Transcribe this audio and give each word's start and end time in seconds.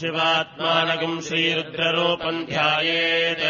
शिवात्मानगुम् 0.00 1.20
श्रीरुद्ररूपम् 1.26 2.46
ध्यायेत् 2.46 3.42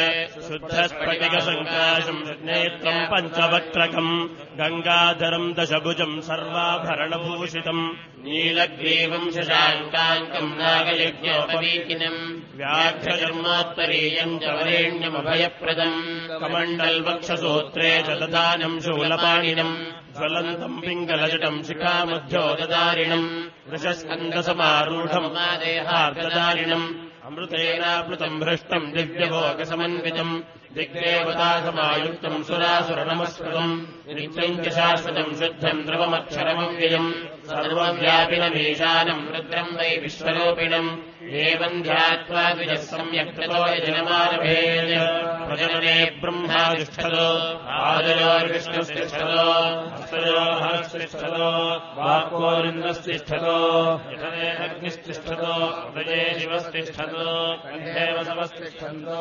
शुद्धस्फटिकसङ्काशम् 0.48 2.20
नेत्रम् 2.48 3.08
पञ्चवक्त्रकम् 3.12 4.10
गङ्गाधरम् 4.58 5.54
दशभुजम् 5.58 6.20
सर्वाभरणभूषितम् 6.28 7.84
नीलग्रीवम् 8.26 9.32
शशाङ्काङ्कम् 9.36 10.56
नागयज्ञोपवीकिनम् 10.60 12.20
व्याघ्रधर्मोत्तरीयम् 12.60 14.38
च 14.42 14.44
वरेण्यमभयप्रदम् 14.58 15.98
कमण्डल्वक्षसूत्रे 16.42 17.92
च 18.06 18.08
ददानम् 18.20 18.80
शूलपाणिनम् 18.84 19.74
ज्वलन्तम् 20.18 20.80
पिङ्गलजटम् 20.84 21.64
शिखामध्योददारिणम् 21.66 23.28
वृषस्कन्दसमारूढम् 23.70 25.28
देहार्ददारिणम् 25.62 26.86
अमृतेनाप्लुतम् 27.26 28.40
भ्रष्टम् 28.42 28.92
दिव्यभोगसमन्वितम् 28.94 30.32
दिग्देवतासमायुक्तम् 30.76 32.44
सुरासुरनमस्कृतम् 32.48 33.74
नित्यम् 34.16 34.58
च 34.64 34.72
शाश्वतम् 34.78 35.36
शुद्धम् 35.40 35.84
द्रवमक्षरमव्ययम् 35.86 37.10
सर्वव्यापिनमीशानम् 37.52 39.28
रुद्रम् 39.34 39.76
वै 39.78 39.90
विश्वरूपिणम् 40.04 40.90
एवम् 41.46 41.82
ध्यात्वा 41.88 42.44
द्विजः 42.54 42.82
सम्यक् 42.90 43.34
यतने 54.12 54.46
अग्निस्तिष्ठतो 54.64 55.52
हृदये 55.94 56.24
शिवस्तिष्ठतो। 56.40 57.24
कण्ठे 57.64 58.04
वसवस्तिष्ठन्तो 58.16 59.20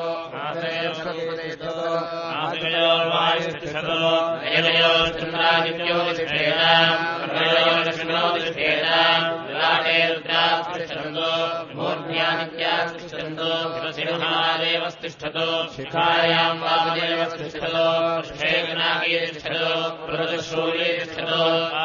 नासिकयोर्वायुस्तिष्ठतो 2.34 4.00
नयनयोश्चन्द्रादित्योतिष्ठेताम् 4.44 6.92
कर्णयोर्विष्णोतिष्ठेताम् 7.32 9.26
ललाटे 9.52 9.98
रुद्रास्तिष्ठन्तो 10.12 11.30
मूर्ध्यानित्यास्तिष्ठन्तो 11.78 13.50
शिरसिंहादेवस्तिष्ठतो 13.96 15.48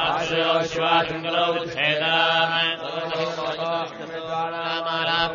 आश्रयो 0.07 0.63
शिवाशङ्करो 0.65 1.65
तिष्ठेताम् 1.65 2.47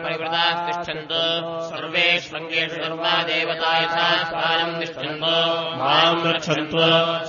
परिवृतास्तिष्ठन्तो 0.04 1.24
सर्वेष्वङ्गेषु 1.70 2.76
सर्वा 2.76 3.24
देवता 3.24 3.78
यथा 3.78 4.24
स्थानम् 4.24 4.80
तिष्ठन्तो। 4.80 5.36
माम् 5.78 6.34
रक्षन्तु। 6.34 6.80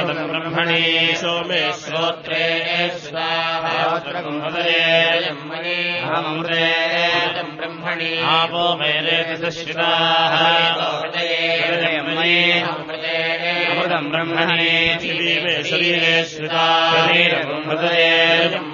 अमृतम् 0.00 0.28
ब्रह्मणि 0.30 0.82
सोमे 1.20 1.60
श्रोत्रे 1.80 2.44
श्रुताः 3.00 3.64
हृदये 4.44 5.30
ब्रह्मणि 7.58 8.10
आपो 8.34 8.64
मे 8.80 8.92
रेतशिवाः 9.06 10.36
हृदये 11.00 12.00
मयि 12.06 12.40
अमृते 12.72 13.18
अमृतम् 13.70 14.10
ब्रह्मणि 14.12 14.72
शरीरे 15.70 16.16
श्रिता 16.32 16.66
हृदये 17.68 18.69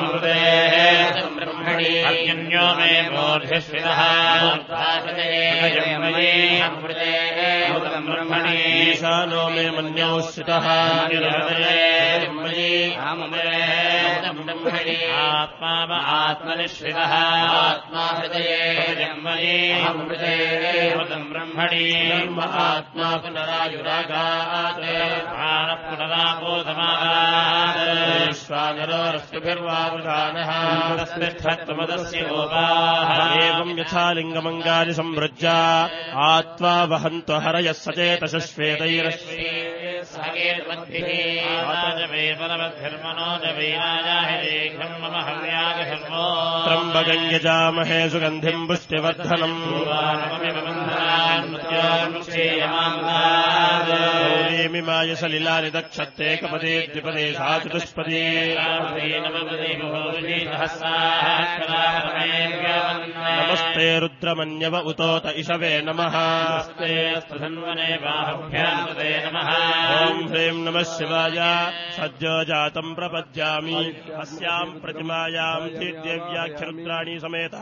हृदये 0.00 0.94
ब्रह्मणि। 1.36 1.90
अन्यो 2.10 2.66
मे 2.76 2.92
हृदये 5.22 6.60
अमृते 6.60 7.12
ब्रह्मणि 8.08 8.56
ईशानो 8.90 9.42
मे 9.48 9.64
मन्यौ 9.70 10.14
श्रितः 10.20 10.66
हृदये 11.02 12.28
मयि 12.36 12.72
अमृतम् 13.08 13.89
ब्रह्मणि 14.38 14.96
आत्मा 15.20 15.70
आत्मनिश्रितः 16.16 17.14
आत्मा 17.14 18.02
हृदये 18.18 19.08
मयि 19.24 19.56
अमृते 19.88 20.34
अमृतम् 20.90 21.24
ब्रह्मणि 21.30 21.80
धर्म 22.10 22.38
आत्मा 22.64 23.08
पुनरायुरागात् 23.22 24.78
प्राणपुनरापोधमागात् 25.30 27.80
स्वानरोरस्तुभिर्वावृधानः 28.42 30.50
तस्मिष्ठत्वमदस्य 31.00 32.20
गोपाः 32.30 33.10
एवम् 33.46 33.74
यथा 33.80 34.04
लिङ्गमङ्गानि 34.18 34.94
सम्भृज्य 35.00 35.56
आत्मा 36.30 36.74
वहन्त्व 36.94 37.34
हरयः 37.46 37.78
सचेतशश्वेतैरश्वे 37.84 39.50
मम 40.70 40.80
हव्यागधर्मो 42.50 44.19
त्र्यम्बकम् 46.64 47.32
यजामहे 47.32 48.10
सुगन्धिम् 48.10 48.66
पुष्टिवर्धनम् 48.68 49.58
गौरीमिमाय 53.90 55.14
सलिलानि 55.14 55.70
दक्षत्तेकपदे 55.70 56.74
द्विपदे 56.80 57.32
सा 57.32 57.58
चतुष्पदे 57.58 58.24
नमस्ते 63.40 63.98
रुद्रमन्यव 64.00 64.76
उतोत 64.76 65.26
इषवे 65.36 65.82
नमः। 65.82 66.14
ॐ 70.00 70.28
ह्रीं 70.30 70.52
नमः 70.64 70.82
शिवाय। 70.82 71.38
सद्यो 71.96 72.44
जातम् 72.44 72.94
प्रपद्यामि। 72.94 73.78
अस्याम् 74.22 74.78
प्रतिमायाम् 74.82 75.68
देव्याख्यरुद्राणि 75.80 77.18
समेत 77.24 77.54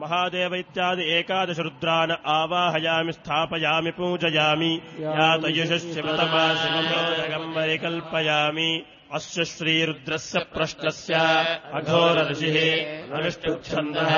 महादेव 0.00 0.54
इत्यादि 0.54 1.04
एकादश 1.18 1.58
रुद्रान् 1.66 2.12
आवाहयामि 2.38 3.12
स्थापयामि 3.12 3.90
पूजयामि। 3.98 4.72
यातयशशिवतमा 5.00 6.44
शिवम् 6.60 7.54
परिकल्पयामि 7.54 8.70
अस्य 9.16 9.44
श्रीरुद्रस्य 9.54 10.38
प्रश्नस्य 10.54 11.14
अघोरऋषिः 11.78 12.56
अनुष्ठुच्छन्दः 13.16 14.12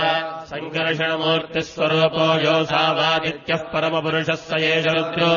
सङ्कर्षणमूर्तिस्वरूपो 0.51 2.27
योऽसावादित्यः 2.45 3.63
परमपुरुषः 3.73 4.39
स 4.49 4.51
एष 4.71 4.87
रुद्रो 4.97 5.33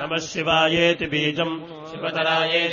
नमः 0.00 0.18
शिवायेति 0.30 1.06
बीजम् 1.12 1.54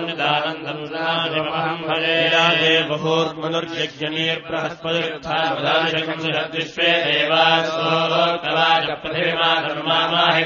निदानन्दम् 0.05 0.81
सदाशिवमहम् 0.89 1.83
भजे। 1.87 2.15
राजे 2.33 2.73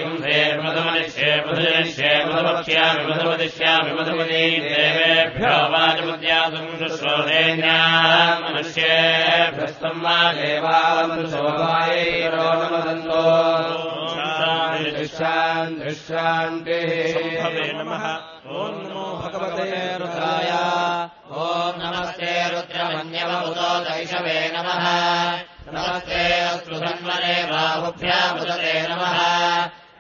पुंसेर्मधमनिष्ये 0.04 1.32
मधुजनिष्ये 1.48 2.12
मधुवक्ष्यामि 2.28 3.04
मधुवदिष्यामि 3.10 3.92
मधुमती 4.00 4.44
देवेभ्यो 4.68 5.56
वाचमुद्यासुम् 5.74 6.78
शुश्रोधेन्या 6.80 7.80
मनुष्येभ्यस्तम् 8.44 10.04
वा 10.04 10.18
देवावन्तु 10.38 11.24
शोभायैरो 11.32 12.50
नमदन्तो 14.54 15.94
सम्भवे 15.94 17.74
नमः। 17.74 18.04
ॐ 18.58 18.60
नमो 18.84 19.06
भगवते 19.22 19.68
रुद्राय। 19.98 20.52
ॐ 21.44 21.46
नमस्ते 21.82 22.32
रुद्रमन्यवभुतो 22.50 23.70
दैशवे 23.80 24.40
नमः। 24.56 24.84
नमस्ते 25.74 26.22
अस्तु 26.40 26.76
सन्मने 26.76 27.44
बाहुभ्यामुदते 27.44 28.82
नमः। 28.82 29.18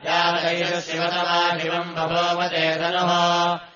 यादैष 0.08 0.72
शिवतमा 0.86 1.40
शिवम् 1.58 1.96
बभोवते 1.96 2.66
धनुः 2.76 3.12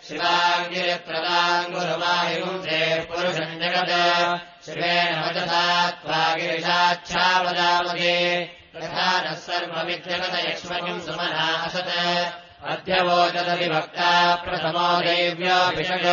शिवाङ्गिरित्रदाङ्गुरुमाहिगुंसे 0.07 2.81
पुरुषम् 3.09 3.61
जगत् 3.63 3.95
शिवेन 4.67 5.13
वचसा 5.23 5.65
त्वा 6.01 6.23
गिरिशाच्छावदामगे 6.41 8.19
तथा 8.75 9.09
नः 9.25 9.39
सर्वमित्यगतयक्ष्मणिम् 9.47 11.05
सुमना 11.07 11.47
असत्। 11.67 11.93
अध्यवोचदविभक्ता 12.73 14.11
प्रथमो 14.45 14.89
देव्योऽभिषज 15.07 16.07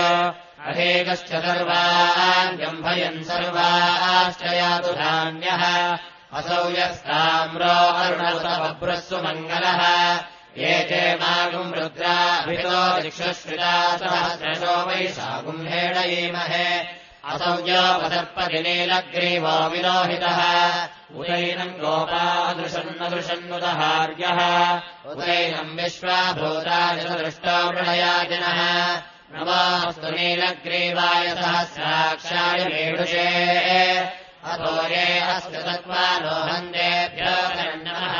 अहेकश्च 0.65 1.27
सर्वान् 1.27 2.57
जम्भयन् 2.57 3.23
सर्वाश्च 3.23 4.53
यातु 4.53 4.91
धान्यः। 4.91 5.63
असौ 6.38 6.69
यस्ताम्रो 6.69 8.01
अरुणसवभ्रस्सु 8.01 9.17
मङ्गलः 9.17 9.81
ये 10.57 10.88
चे 10.89 11.15
मागुम् 11.15 11.73
रुद्राभितो 11.73 13.01
दिक्षुश्रिता 13.01 13.97
सहस्रशो 13.97 14.88
वैशागुम्भेण 14.88 15.97
ईमहे 15.97 16.69
असौ 17.31 17.53
योपदर्पदिनीलग्रीवो 17.69 19.69
विलोहितः। 19.69 20.39
उदैनम् 21.15 21.79
गोपादृशन्नदृशन्नुदहार्यः। 21.81 24.39
उदैनम् 25.12 25.75
विश्वाभूताजदृष्टो 25.77 27.57
मृणयाजिनः 27.71 28.59
नमोऽस्तु 29.33 30.10
नीलग्रीवाय 30.16 31.27
सहस्राक्षाय 31.36 32.60
मेढुषे 32.72 33.30
अथो 34.51 34.74
ये 34.92 35.06
अस्य 35.33 35.57
तत्त्वालोहन्देभ्यो 35.66 37.36
नमः 37.86 38.16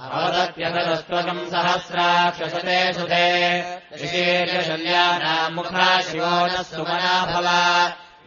अवदत्यतरस्त्वकम् 0.05 1.49
सहस्राक्षसते 1.53 2.77
सुते 2.97 3.25
ऋषीर्यशल्यानाम् 4.03 5.55
मुखा 5.55 5.89
शिवो 6.09 6.35
नः 6.51 6.61
सुमना 6.69 7.15
भव 7.31 7.47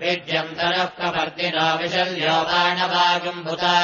विद्यम् 0.02 0.54
तनः 0.58 1.74
विशल्यो 1.80 2.36
बाणवागम् 2.42 3.44
भुता 3.44 3.78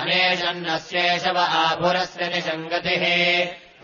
अनेशन्नस्येषव 0.00 1.38
आभुरस्य 1.38 2.28
निषङ्गतिः 2.34 3.04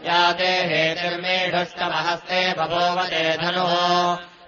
याते 0.08 0.50
हेतिर्मेढुष्टमहस्ते 0.70 2.40
बभोवते 2.58 3.24
धनुः। 3.36 3.74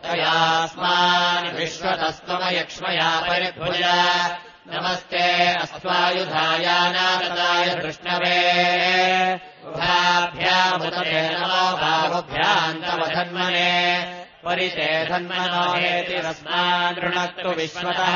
तयास्मान् 0.04 1.48
विश्वतस्त्वमयक्ष्मया 1.58 3.10
परिभुज। 3.20 3.82
नमस्ते 4.70 5.26
उभाभ्यामुदते 9.66 11.20
नमो 11.34 11.64
बाहुभ्यान्तवधन्मने 11.76 13.70
परिते 14.44 14.88
धन्मनो 15.08 15.64
हेतिरस्मान् 15.72 17.00
ऋणक्तु 17.04 17.50
विश्वतः 17.60 18.14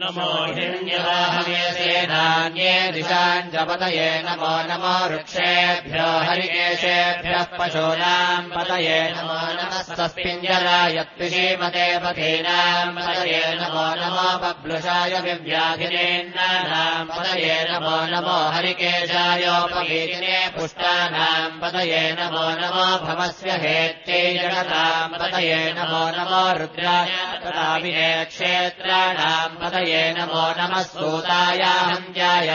नमो 0.00 0.28
हिरण्यवाहमेसेनान्ये 0.56 2.74
दिशाञ्जपतये 2.94 4.08
नमो 4.26 4.52
नमो 4.68 4.92
वृक्षेभ्यो 5.10 6.06
हरिकेशेभ्यः 6.26 7.50
पशूनाम् 7.58 8.48
पतये 8.54 9.00
नमो 9.16 9.40
नमस्तस्मिञ्जरायत्विषीमते 9.58 11.86
पथीनाम् 12.04 12.94
पतये 12.96 13.42
नमो 13.60 13.84
नमो 14.00 14.28
बब्लुषाय 14.44 15.14
विव्याधिनेन्नानाम् 15.26 17.10
पतये 17.12 17.58
नमो 17.70 17.96
नमो 18.12 18.38
हरिकेशायोपगीतिने 18.56 20.38
पुष्टानाम् 20.56 21.58
पतये 21.62 22.02
नमो 22.20 22.46
नमो 22.62 22.88
भवस्य 23.04 23.48
हेत्यै 23.66 24.24
जगताम् 24.40 25.16
पतये 25.20 25.60
नमो 25.76 26.02
नमो 26.20 26.40
रुद्राय 26.60 27.10
तदाभिहे 27.42 28.08
क्षेत्राणाम् 28.32 29.54
पतये 29.60 30.02
नमो 30.16 30.42
नमः 30.58 30.82
सूताय 30.92 31.62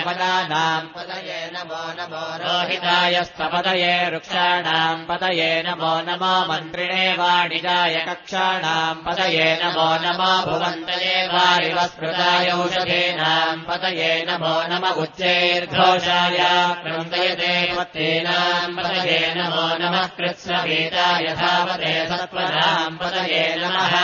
पदानाम् 0.06 0.90
पतये 0.96 1.40
नमो 1.56 1.84
नमो 1.98 2.24
रोहिताय 2.44 3.16
स्थपतये 3.28 3.94
वृक्षाणाम् 4.12 5.06
पतये 5.10 5.52
नमो 5.68 5.92
नमो 6.08 6.34
मन्त्रिणे 6.50 7.06
वाणिजाय 7.20 7.96
कक्षाणाम् 8.08 9.04
पतये 9.06 9.48
नमो 9.62 9.88
नमो 10.04 10.32
भुवन्तये 10.48 11.16
वारिवस्मृताय 11.34 12.50
औषधीनाम् 12.56 13.64
पतये 13.70 14.12
नमो 14.30 14.56
नम 14.72 14.86
उच्चैर्घोषाय 15.04 16.40
क्रन्दयते 16.84 17.54
वत्तीनाम् 17.78 18.76
पतये 18.80 19.20
नमो 19.38 19.66
नमः 19.84 20.08
कृत्स्नभीताय 20.18 21.28
धावते 21.42 21.94
सत्त्वनाम् 22.12 23.00
पतये 23.04 23.44
नमः। 23.64 23.96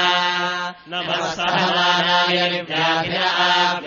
नमः 0.92 1.22
सहमानाय 1.36 2.38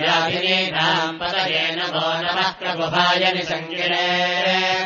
व्याधिनीनाम् 0.01 1.19
पतये 1.21 1.65
नमो 1.77 2.07
नमः 2.25 2.51
प्रभुभाय 2.61 3.25
निसङ्गिणे 3.55 4.07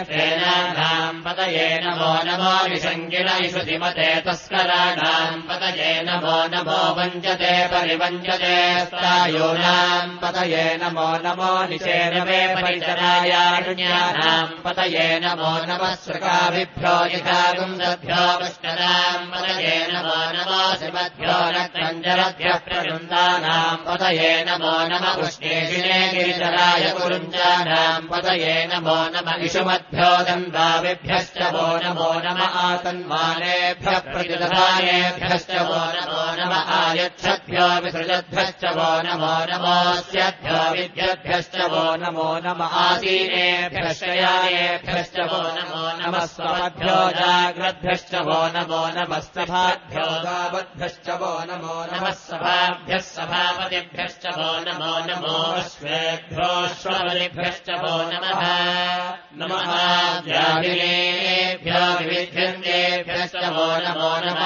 तेनाम् 0.09 1.23
पतये 1.25 1.69
नमो 1.85 2.13
नमो 2.29 2.53
निसङ्गिण 2.71 3.29
इषुतिमते 3.45 4.09
तस्कराणाम् 4.27 5.43
पतये 5.49 5.93
नमो 6.09 6.37
नमो 6.53 6.81
वञ्चते 6.99 7.53
परिवञ्चते 7.73 8.57
स्थायूनाम् 8.91 10.13
पतये 10.23 10.65
नमो 10.83 11.09
नमो 11.25 11.53
निषेनवे 11.71 12.41
परिचरायाण्यानाम् 12.61 14.53
पतये 14.65 15.09
नमो 15.25 15.53
नमः 15.69 15.95
सृकाभिभ्यो 16.05 16.95
यथागुन्दभ्यो 17.15 18.23
वष्टनाम् 18.43 19.31
पतये 19.33 19.77
नमो 19.93 20.19
नमो 20.37 20.61
श्रीमद्भ्यो 20.81 21.39
रक्तञ्जरभ्यः 21.57 22.59
प्रवृन्दानाम् 22.69 23.85
पतये 23.89 24.33
नमो 24.51 24.77
नम 24.93 25.05
उष्णेशिने 25.27 26.01
गिरिचराय 26.13 26.85
कुरुञ्जानाम् 27.01 28.09
पतये 28.13 28.58
नमो 28.73 28.99
नम 29.15 29.29
इषुमद्भ्यो 29.47 30.11
दन्दाविभ्यश्च 30.29 31.39
वो 31.55 31.67
नमो 31.85 32.11
नम 32.25 32.41
आतन्मानेभ्यः 32.65 33.99
प्रतिदधानेभ्यश्च 34.13 35.53
वो 35.69 35.81
नमो 35.97 36.23
नम 36.41 36.53
आयच्छद्भ्यो 36.79 37.69
विसृजद्भ्यश्च 37.85 38.65
वो 38.79 38.91
नमो 39.09 39.35
नमोऽस्यभ्यो 39.51 40.61
विद्यभ्यश्च 40.79 41.57
वो 41.75 41.85
नमो 42.05 42.29
नम 42.47 42.63
आसीनेभ्यश्च 42.85 44.03
यानेभ्यश्च 44.23 45.17
वो 45.33 45.43
नमो 45.59 45.85
नमः 46.01 46.25
स्वभ्यो 46.35 46.99
जाग्रद्भ्यश्च 47.19 48.15
वो 48.29 48.41
नमो 48.57 48.83
नमः 48.97 49.21
सभाभ्यो 49.35 50.07
गावद्भ्यश्च 50.27 51.09
वो 51.21 51.33
नमो 51.51 51.77
नमः 51.93 52.15
सभाभ्यः 52.27 53.03
सभापतिभ्यश्च 53.13 54.25
वो 54.39 54.51
नमो 54.69 54.93
नमो 55.09 55.37
श्वेभ्योऽश्वपतिभ्यश्च 55.75 57.69
वो 57.83 57.95
नमः 58.13 58.41
नमः। 59.39 59.71
व्याधिनेभ्यो 60.27 61.83
विविध्यन्तेभ्यश्च 61.99 63.37
नमो 63.37 63.69
नम 63.85 64.41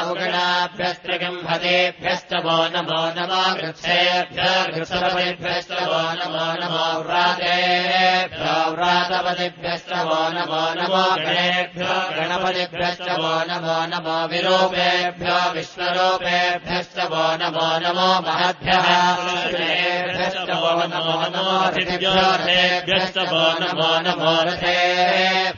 उगणाभ्यस्त्रिगम्भतेभ्यश्च 0.82 2.32
वो 2.44 2.56
नमो 2.74 3.00
नमो 3.16 3.42
वृक्षेभ्य 3.58 4.46
वृक्षपतिभ्यश्च 4.74 5.70
वो 5.90 6.00
नमो 6.18 6.46
नमो 6.60 6.86
व्रातेभ्यो 7.06 8.54
व्रातपतिभ्यश्च 8.74 9.92
वो 10.08 10.18
नमो 10.36 10.62
नमो 10.78 11.04
गणेभ्यो 11.22 11.94
गणपतिभ्यश्च 12.18 13.06
वो 13.22 13.32
नमो 13.50 13.76
नमो 13.92 14.16
विरूपेभ्यो 14.32 15.38
विश्वरूपेभ्यश्च 15.54 16.98
वो 17.14 17.24
नमो 17.42 17.68
नमो 17.84 18.10
महद्भ्यः 18.26 18.88
ऋषेभ्यश्च 19.54 20.50
वो 20.62 20.74
नमो 20.94 21.16
नमो 21.34 21.56
रथेभ्यो 21.78 22.22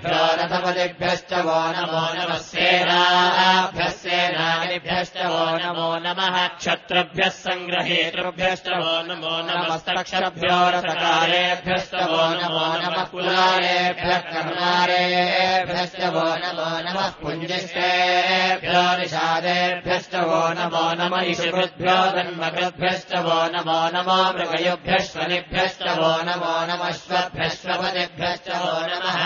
रथपतिभ्यश्च 0.07 1.33
वो 1.47 1.59
नमो 1.77 2.05
नमः 2.17 2.39
सेनाभ्यः 2.51 3.91
सेनानिभ्यश्च 4.03 5.17
वो 5.33 5.45
नमो 5.65 5.89
नमः। 6.05 6.37
क्षत्रभ्यः 6.59 7.29
सङ्ग्रहेतृभ्यश्च 7.45 8.69
वो 8.69 8.95
नमो 9.09 9.35
नमस्तक्षभ्यो 9.49 10.59
रथकारेभ्यश्च 10.75 11.95
वो 12.11 12.25
नमो 12.41 12.67
नमः 12.83 13.05
कुलारेभ्यः 13.13 14.19
कर्णारेभ्यश्च 14.33 16.01
वो 16.15 16.27
नमो 16.45 16.69
नमः 16.87 17.09
पुञ्जिष्टेभ्यो 17.23 18.85
निषादेभ्यश्च 19.01 20.15
वो 20.31 20.43
नमो 20.61 20.85
नम 21.01 21.15
इषिभ्यो 21.33 21.99
जन्मकृद्भ्यश्च 22.17 23.13
वो 23.27 23.41
नमो 23.57 23.81
नमो 23.97 24.21
मृगयुभ्यश्वनिभ्यश्च 24.39 25.83
वो 26.01 26.13
नमो 26.29 26.55
नमश्वभ्यश्वपतिभ्यश्च 26.71 28.49
वो 28.63 28.75
नमः 28.93 29.21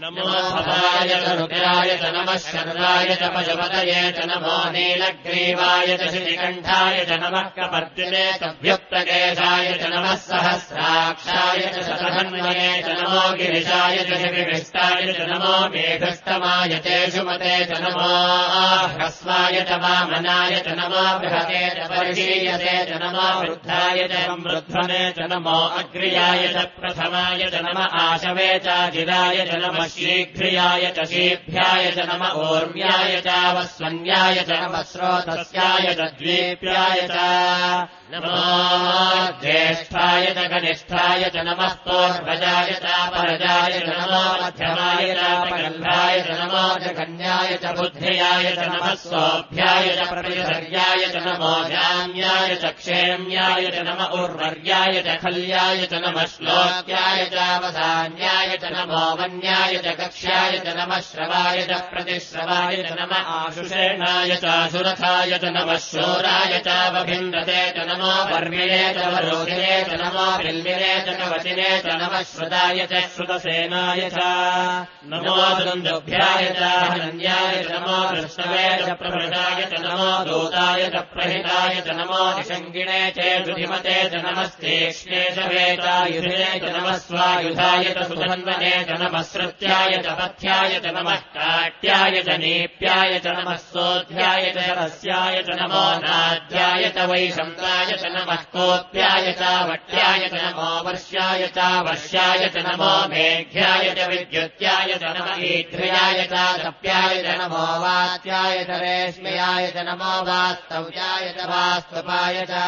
नमो 0.00 0.22
भवाय 0.24 1.08
च 1.22 1.32
रुद्राय 1.38 1.90
च 2.02 2.10
नमः 2.14 2.36
शर्वाय 2.42 3.14
च 3.20 3.28
पशुपतये 3.32 4.02
च 4.16 4.24
नमो 4.28 4.54
नीलग्रीवाय 4.72 5.96
च 6.00 6.08
श्रीकण्ठाय 6.12 7.04
च 7.08 7.18
नमः 7.22 7.48
कपर्दिने 7.56 8.24
च 8.42 8.48
व्युक्तकेशाय 8.62 9.68
च 9.80 9.90
नमः 9.94 10.14
सहस्राक्षाय 10.22 11.60
च 11.74 11.82
शतधन्वये 11.88 12.70
च 12.86 12.96
नमो 13.00 13.20
गिरिशाय 13.40 13.98
च 14.08 14.20
शिविष्टाय 14.22 15.12
च 15.18 15.28
नमो 15.32 15.52
मेघस्तमाय 15.74 16.78
चेषुमते 16.88 17.52
च 17.72 17.80
नमो 17.84 18.08
ह्रस्वाय 18.94 19.60
च 19.68 19.80
वामनाय 19.84 20.58
च 20.64 20.78
नमो 20.80 21.04
बृहते 21.26 21.62
च 21.76 21.90
परिशीयते 21.92 22.76
च 22.92 23.02
नमो 23.04 23.28
वृद्धाय 23.42 24.08
च 24.14 24.24
वृद्धने 24.48 25.04
च 25.20 25.30
नमो 25.34 25.60
अग्र्याय 25.82 26.48
च 26.56 26.66
प्रथमाय 26.80 27.48
च 27.54 27.64
नम 27.68 27.84
आशवे 28.06 28.50
चाजिराय 28.64 29.46
च 29.52 29.62
नमः 29.62 29.80
शीघ्रियाय 29.94 30.92
च 30.96 31.06
शीभ्याय 31.12 31.90
च 31.96 32.06
नम 32.10 32.24
ऊर्म्याय 32.40 33.20
चावस्वन्याय 33.26 34.42
च 34.48 34.58
नमः 34.62 34.82
स्रोतस्याय 34.92 35.94
च 35.98 36.10
द्वीप्याय 36.18 37.00
ज्येष्ठाय 39.42 40.26
च 40.36 40.46
कनिष्ठाय 40.52 41.22
च 41.34 41.42
नमः 41.46 41.72
पूर्वजाय 41.86 42.72
चापरजाय 42.82 43.78
च 43.80 43.94
नमो 43.98 44.22
मध्यमाय 44.42 45.14
चापगन्धाय 45.20 46.20
च 47.62 47.72
बुद्ध्याय 47.78 48.50
च 48.56 48.66
नमः 48.72 48.94
सोऽभ्याय 49.04 49.88
च 49.96 50.08
प्रतिधर्याय 50.10 51.06
च 51.14 51.22
नमो 51.26 51.54
जाम्याय 51.72 52.54
च 52.64 52.72
क्षेम्याय 52.80 53.70
च 53.76 53.86
नम 53.88 54.04
उर्वर्याय 54.20 55.02
च 55.06 55.18
खल्याय 55.22 55.86
च 55.92 56.02
नमः 56.04 56.26
श्लोक्याय 56.34 57.24
चावसान्याय 57.34 58.56
च 58.62 58.72
नमो 58.76 59.04
वन्याय 59.22 59.71
च 59.84 59.94
कक्ष्याय 60.00 60.58
च 60.64 60.74
नमः 60.78 61.00
श्रवाय 61.08 61.60
च 61.70 61.80
प्रतिश्रवाय 61.92 62.76
च 62.88 62.92
नम 62.98 63.12
आशुषेणाय 63.34 64.34
चाशुरथाय 64.44 65.38
च 65.42 65.52
नमः 65.56 65.76
शोराय 65.86 66.58
चावभिन्द्रते 66.66 67.60
च 67.76 67.86
नमो 67.90 68.12
वर्मिणे 68.32 68.82
च 68.96 69.06
वरोधिने 69.14 69.74
च 69.88 70.00
नमो 70.02 70.26
बिल्मिने 70.44 70.92
च 71.06 71.16
कवचिने 71.20 71.70
च 71.84 71.96
नमः 72.02 72.22
श्रुताय 72.32 72.86
च 72.92 73.02
श्रुतसेनाय 73.14 74.08
च 74.16 74.26
नमो 75.12 75.36
दुन्दुभ्याय 75.64 76.50
च 76.58 76.72
हनन्याय 76.92 77.62
च 77.62 77.72
नमो 77.72 78.00
कृष्णवे 78.10 78.66
च 78.86 78.98
प्रभृताय 79.02 79.64
च 79.72 79.82
नमो 79.86 80.10
दूताय 80.30 80.88
च 80.94 81.04
प्रहिताय 81.14 81.80
च 81.86 81.98
नमो 82.00 82.22
निषङ्गिणे 82.38 83.02
च 83.18 84.22
नमस्तेक्ष्णे 84.24 85.22
च 85.36 85.46
वेतायुधिने 85.52 86.50
च 86.60 86.74
नमः 86.76 86.96
स्वायुधाय 87.06 87.84
च 87.96 88.06
सुधन्वने 88.08 88.72
च 88.88 89.00
नमः 89.02 89.22
च 89.62 90.12
पथ्याय 90.18 90.78
च 90.84 90.92
नमः 90.94 91.16
काट्याय 91.34 92.20
च 92.26 92.36
नीप्याय 92.42 93.18
च 93.24 93.34
नमः 93.36 93.56
सोऽध्याय 93.64 94.50
च 94.56 94.64
रस्याय 94.78 95.42
च 95.46 95.56
नमो 95.60 95.82
नाद्याय 96.04 96.88
च 96.96 97.04
वैशन्ताय 97.10 97.92
च 97.92 98.10
नमः 98.14 98.42
कोप्याय 98.54 99.32
च 99.40 99.50
वट्याय 99.68 100.28
च 100.32 100.40
नमो 100.44 100.70
वर्ष्याय 100.88 101.46
च 101.56 101.68
वर्ष्याय 101.88 102.48
च 102.54 102.64
नमो 102.66 102.90
मेघ्याय 103.12 103.94
च 103.98 104.08
विद्युत्याय 104.12 104.94
च 105.02 105.12
नम 105.18 105.44
ईध्र्याय 105.50 106.26
च 106.32 107.36
नमो 107.42 107.64
वात्याय 107.84 108.64
च 108.64 108.80
रेश्मयाय 108.82 109.70
च 109.76 109.86
नमो 109.90 110.12
वास्तव्याय 110.30 111.32
च 111.38 111.48
वास्तपाय 111.52 112.44
च 112.50 112.64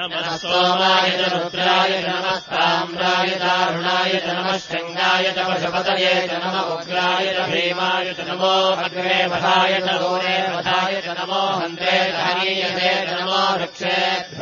नमः 0.00 0.36
सोमाय 0.42 1.10
च 1.18 1.32
रुद्राय 1.36 2.02
च 2.02 2.04
नमः 2.08 2.38
साम्राय 2.50 3.34
चारुणाय 3.44 4.20
च 4.26 4.36
नमः 4.38 4.58
शृङ्गाय 4.68 5.32
च 5.38 5.48
पशुपतये 5.50 6.07
च 6.28 6.30
नम 6.42 6.56
उग्राय 6.74 7.26
च 7.36 7.38
भीमाय 7.50 8.06
च 8.18 8.20
नमो 8.28 8.54
अग्रे 8.84 9.18
वधाय 9.32 9.72
च 9.86 9.88
गोरे 10.02 10.36
वधाय 10.54 10.94
च 11.06 11.16
नमो 11.18 11.42
हन्ते 11.60 11.94
च 12.12 12.14
हनीयते 12.26 12.90
च 13.06 13.10
नमो 13.20 13.40
हरिकेशेभ्यो 13.46 14.37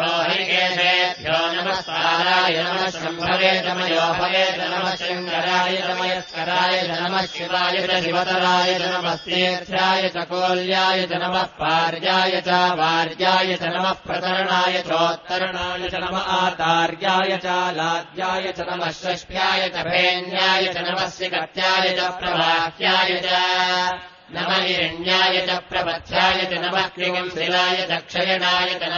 साराय 2.27 2.57
नमः 2.63 2.89
शम्भवे 2.91 3.51
च 3.65 3.75
मयोभये 3.79 4.47
च 4.55 4.65
नमः 4.71 4.95
शृङ्गराय 5.01 5.77
च 5.83 5.91
मयस्कराय 5.99 6.73
च 6.87 6.97
नमः 7.03 7.27
शिवाय 7.35 7.77
च 7.87 8.01
शिवतराय 8.05 8.73
च 8.79 8.89
नमः 8.95 9.15
तीर्थ्याय 9.27 10.09
च 10.15 10.25
कोल्याय 10.31 11.03
च 11.11 11.21
नमः 11.23 11.45
पार्याय 11.61 12.41
च 12.49 12.57
वार्याय 12.81 13.55
च 13.61 13.71
नमः 13.77 13.93
प्रतरणाय 14.09 14.83
चोत्तरणाय 14.89 15.89
च 15.95 16.03
नम 16.07 16.19
आतार्याय 16.39 17.37
च 17.47 17.55
लाद्याय 17.79 18.53
च 18.59 18.69
नमः 18.73 18.91
षष्ठ्याय 18.99 19.69
च 19.77 19.87
भेन्याय 19.93 20.67
च 20.75 20.85
नमः 20.89 21.09
सिकत्याय 21.21 21.97
च 22.01 22.11
प्रवाह्याय 22.19 23.17
च 23.25 24.15
नम 24.35 24.49
हिरण्याय 24.53 25.37
च 25.47 25.57
प्रपथ्याय 25.71 26.41
च 26.51 26.55
नमः 26.63 26.87
क्लिगम् 26.95 27.29
शिलाय 27.31 27.77
च 27.91 27.99
क्षयणाय 28.07 28.71
च 28.81 28.89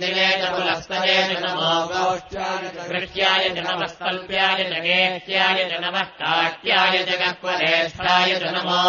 च 0.00 0.50
पुलस्तये 0.54 1.22
च 1.28 1.38
नमो 1.44 1.70
गृह्याय 2.88 3.48
च 3.48 3.64
नमः 3.66 3.94
कल्प्याय 4.00 4.64
च 4.72 4.80
गेह्याय 4.86 5.64
च 5.70 5.80
नमः 5.84 6.02
काट्याय 6.18 6.98
च 7.08 7.16
च 8.42 8.50
नमो 8.56 8.82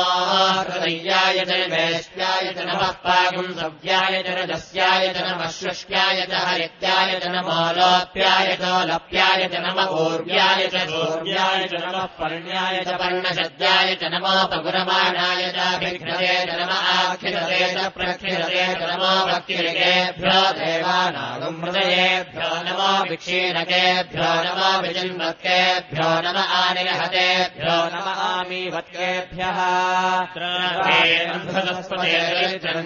हृदय्याय 0.71 1.39
च 1.45 1.61
वेष्ट्याय 1.75 2.51
च 2.57 2.67
नमः 2.71 2.91
पागुम् 3.07 3.55
सव्याय 3.61 4.21
च 4.23 4.35
रजस्याय 4.41 5.07
च 5.13 5.23
नमः 5.29 5.49
शुष्क्याय 5.59 6.21
च 6.31 6.43
हरित्याय 6.49 7.19
च 7.19 7.31
नमो 7.37 7.61
लोप्याय 7.79 8.55
च 8.61 8.73
लप्याय 8.91 9.47
च 9.55 9.63
नम 9.67 9.81
ऊर्व्याय 10.01 10.67
च 10.75 10.83
सूर्याय 10.91 11.67
च 11.67 11.83
नमः 11.85 12.05
पर्ण्याय 12.19 12.83
च 12.87 12.99
पर्णशद्याय 13.05 13.95
च 14.03 14.13
नमो 14.17 14.37
पगुरमाणाय 14.55 15.51
चाभिक्षते 15.51 15.60
च 15.61 16.57
नम 16.59 16.71
आक्षिरते 16.93 17.59
च 17.75 17.87
प्रक्षिरते 17.97 18.63
च 18.79 18.89
नमो 18.91 19.13
भक्तिरिकेभ्यो 19.29 20.39
देवानागम् 20.59 21.59
हृदयेभ्यो 21.63 22.49
नमो 22.67 22.89
विक्षीणकेभ्यो 23.09 24.31
नमो 24.45 24.69
विजिन्वत्केभ्यो 24.85 26.09
नम 26.25 26.37
आनिरहतेभ्यो 26.61 27.77
नम 27.93 28.07
आमीवत्केभ्यः 28.31 29.59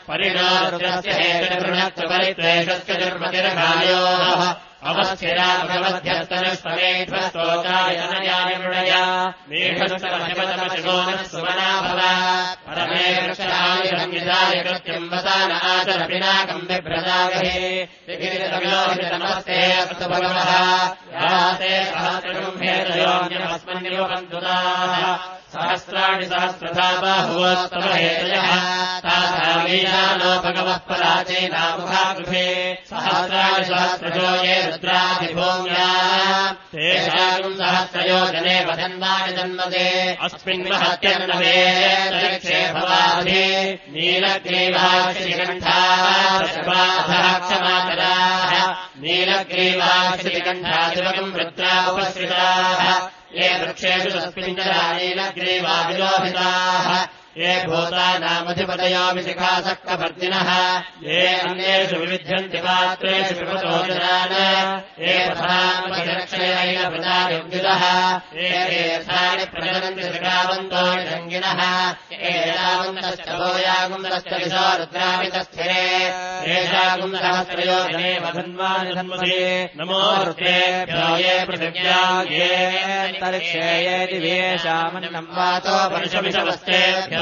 परिणो 0.09 0.49
रुद्रस्य 0.73 1.11
हेतुर्णस्य 1.21 2.03
परित्वेषस्य 2.11 2.93
दुर्मतिर्घायोः 3.05 4.43
अवस्थिरा 4.91 5.49
भगवध्यस्तनस्वमेध्वस्तोकाय 5.65 7.97
नयाय 8.13 8.53
मृडया। 8.59 9.03
मेघस्तमशिवतमशिवोनः 9.49 11.23
सुमना 11.23 11.71
भव 11.83 12.01
परमे 12.67 13.07
अस्तु 19.83 20.07
भगवः 20.09 20.51
सहस्रम् 21.59 22.59
भेदयोन्यमस्मन्निवबन्धुनाः 22.61 25.42
सहस्राणि 25.53 26.27
सहस्रथा 26.27 26.89
बाहुवोत्तमहेतयः 27.01 28.53
तासामीशानो 29.05 30.31
भगवः 30.43 30.77
पराचेनामुखागृहे 30.77 32.49
सहस्राणि 32.91 33.65
सहस्रजो 33.65 34.29
ये 34.45 34.57
रुद्राभिभूम्या। 34.67 35.89
तेषाम् 36.73 37.57
सहस्रयोजने 37.59 38.57
वदन्वानि 38.65 39.33
जन्मदे 39.33 39.89
अस्मिन् 40.23 40.69
महत्यन्नवे 40.71 41.59
तरिक्षे 42.11 42.61
भवाधि। 42.73 43.49
नीलग्रीवाश्रीकण्ठाः 43.89 45.99
क्षमातराः। 47.39 48.53
नीलग्रीवाश्रीकण्ठादिवकम् 49.03 51.37
रुद्रा 51.37 51.75
उपश्रिताः 51.91 52.82
ये 53.35 53.49
वृक्षेषु 53.61 54.09
तस्मिञ्जरा 54.15 54.81
नीलग्रीवाभिलोभिताः 54.97 56.89
ये 57.33 57.65
भूतानामधिपतयो 57.65 59.05
विशिखासक्तभर्तिनः 59.17 60.49
ये 61.09 61.21
अन्येषु 61.43 61.97
विविध्यन्ति 62.01 62.59
पात्रेषु 62.65 63.35
विपतो 63.39 63.77
जनान्। 63.89 64.35
ये 65.01 65.15
प्रधानपतिरक्षयैलभृतायुग्युतः 65.29 67.85
ये 68.37 68.51
तीर्थानि 68.69 69.45
प्रचलन्ति 69.53 70.03
शिखावन्तो 70.13 70.83
निरङ्गिनः 70.97 71.61
ये 72.13 72.19
एतावन्तश्च 72.43 73.29
भूयागुन्दश्च 73.41 74.31
विशो 74.43 74.67
रुद्रामितस्थिरे 74.83 75.85
येषागुन्दसहस्रयो 76.53 77.79
जने 77.93 78.13
वधन्वानि 78.27 78.91
धन्वसे 78.99 79.41
नमो 79.81 80.03
पृथिव्या 81.49 82.03
ये 82.37 82.53
वातो 85.39 85.77
वर्षमिषवस्तेभ्यो 85.95 87.22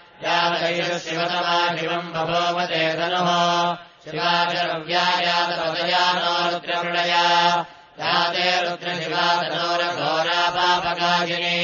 यादैष 0.23 0.89
शिवतमा 1.03 1.53
शिवम् 1.77 2.09
बभोवते 2.13 2.81
धनुः 2.97 3.29
शिवाचरव्यायातपदयानो 4.03 6.33
रुद्रमृणया 6.51 7.23
याते 8.01 8.45
रुद्रशिवातनोरघोरापापकाशिनी 8.65 11.57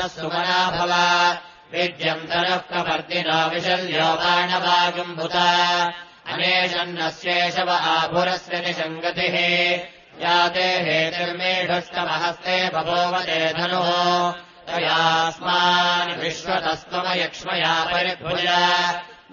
सुमना 0.09 0.71
भव। 0.71 1.39
विद्यम् 1.73 2.19
तनः 2.19 2.57
प्रवर्तिनो 2.57 3.49
विशल्यो 3.49 4.03
बाणवागम्भुता 4.03 5.93
अनेशन्नस्येषव 6.33 7.71
आभुरस्य 7.71 8.61
निषङ्गतिः 8.61 9.83
याते 10.23 10.63
हेतिर्मेढुष्टमहस्ते 10.63 12.69
बभोवते 12.69 13.53
धनुः 13.53 14.54
तयास्मान् 14.69 16.13
विश्वतस्त्वमयक्ष्मया 16.21 17.75
परिभुज। 17.85 18.47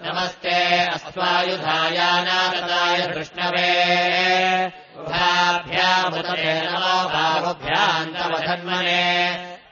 नमस्ते 0.04 0.58
अस्त्वायुधायानागताय 0.86 3.00
कृष्णवे 3.14 3.72
उभाभ्यामुदते 4.98 6.52
नमो 6.60 6.96
बाहुभ्यान्तवधन्मने 7.12 9.04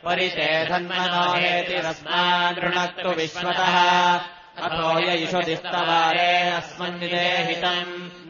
परिते 0.05 0.49
धन्मनो। 0.69 1.25
हेतिरस्मान् 1.35 2.61
ऋणक्तु 2.65 3.11
विश्वतः 3.11 3.77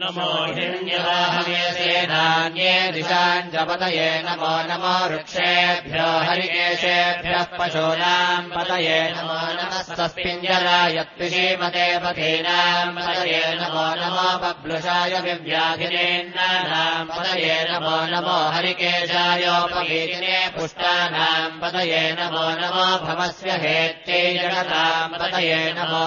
नमो 0.00 0.28
हिरण्यवाहमेसेनान्ये 0.56 2.74
दिशाञ्जपतये 2.94 4.08
नमो 4.26 4.52
नमो 4.68 4.92
वृक्षेभ्यो 5.10 6.06
हरिकेशेभ्यः 6.26 7.50
पशूनाम् 7.58 8.48
पतये 8.54 9.00
नमो 9.16 9.40
नमस्तस्मिञ्जरायत्विषीमते 9.58 11.86
पथीनाम् 12.04 12.94
पतये 12.96 13.42
नमो 13.60 13.86
नमो 14.00 14.28
बब्लुषाय 14.44 15.14
विव्याधिनेन्नानाम् 15.26 17.10
पतये 17.12 17.58
नमो 17.70 17.96
नमो 18.12 18.38
हरिकेशायोपगीतिने 18.56 20.38
पुष्टानाम् 20.56 21.58
पतये 21.62 22.02
नमो 22.20 22.46
नमो 22.62 22.88
भवस्य 23.04 23.48
हेत्यै 23.66 24.24
जगताम् 24.40 25.16
पतये 25.20 25.60
नमो 25.76 26.02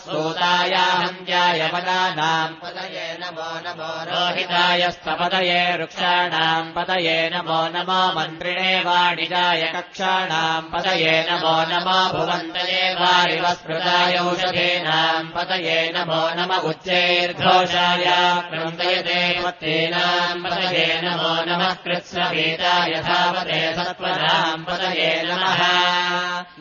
हन्त्याय 1.02 1.60
पदानाम् 1.72 2.56
पतये 2.62 3.06
नमो 3.22 3.48
नमो 3.64 3.90
रोहिताय 4.08 4.82
स्थपतये 4.96 5.62
वृक्षाणाम् 5.76 6.72
पतये 6.76 7.16
नमो 7.34 7.60
नमो 7.74 8.00
मन्त्रिणे 8.16 8.72
वाणिजाय 8.86 9.62
कक्षाणाम् 9.76 10.70
पतये 10.72 11.14
नमो 11.30 11.54
नमो 11.72 11.98
भुवन्तये 12.16 12.82
वारिवस्मृताय 13.00 14.18
औषधीनाम् 14.24 15.32
पतये 15.36 15.78
नमो 15.96 16.22
नम 16.38 16.52
उच्चैर्घोषाय 16.70 18.06
क्रन्दयते 18.50 19.20
वत्तीनाम् 19.46 20.44
पतये 20.44 20.86
नमो 21.04 21.34
नमः 21.48 21.74
कृत्स्नभीताय 21.84 23.00
धावते 23.08 23.60
सत्त्वनाम् 23.80 24.64
पतये 24.68 25.10
नमः 25.30 25.60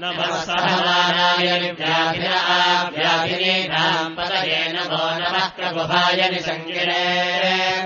नमः 0.01 0.33
सहमानाय 0.47 1.47
व्याधिना 1.79 2.37
व्याधिनीनाम् 2.95 4.15
पतये 4.17 4.61
नमो 4.73 5.03
नमः 5.21 5.47
प्रगुभाय 5.57 6.21
निसङ्गिणे 6.33 7.03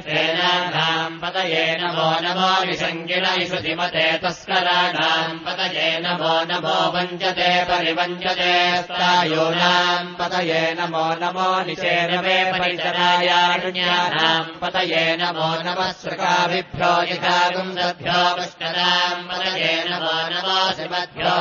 तेनानाम् 0.08 1.20
पतये 1.22 1.64
नमो 1.82 2.10
नमो 2.26 2.50
निसङ्गिण 2.70 3.26
इषुतिमते 3.44 4.06
तस्कराणाम् 4.24 5.40
पतये 5.46 5.88
नमो 6.06 6.34
नमो 6.52 6.76
वञ्चते 6.96 7.50
परिवञ्चते 7.70 8.54
स्थायूनाम् 8.88 10.14
पतये 10.20 10.62
नमो 10.80 11.06
नमो 11.24 11.50
निषेनवे 11.68 12.38
परिचरायाण्यानाम् 12.60 14.54
पतये 14.62 15.06
नमो 15.22 15.50
नमः 15.68 15.92
सृकाभिभ्यो 16.04 16.92
यथागुन्दभ्यो 17.12 18.20
वष्टनाम् 18.40 19.28
पतये 19.32 19.74
नमो 19.90 20.16
नमो 20.36 20.58
श्रीमद्भ्यो 20.76 21.34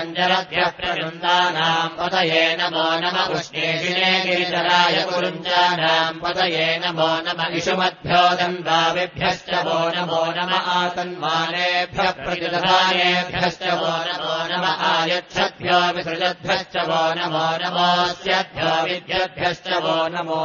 रक्तञ्जरभ्यः 0.00 0.68
प्रवृन्दानाम् 0.76 1.96
पतये 1.98 2.44
नमो 2.60 2.84
नम 3.02 3.16
उष्णेशिने 3.36 4.12
गिरिचराय 4.24 4.96
कुरुञ्जानाम् 5.10 6.20
पतये 6.22 6.66
नमो 6.82 7.08
नम 7.26 7.40
इषुमद्भ्यो 7.58 8.22
दन्दाविभ्यश्च 8.40 9.50
वो 9.66 9.78
नमो 9.96 10.22
नम 10.36 10.52
आतन्मानेभ्यः 10.76 12.10
प्रतिदधानेभ्यश्च 12.24 13.64
वो 13.80 13.92
नमो 14.08 14.36
नम 14.52 14.64
आयच्छद्भ्यो 14.90 15.80
विसृजद्भ्यश्च 15.96 16.76
वो 16.88 17.02
नमो 17.20 17.44
नमोऽस्यभ्यो 17.62 18.72
विद्यभ्यश्च 18.88 19.68
वो 19.84 19.96
नमो 20.16 20.40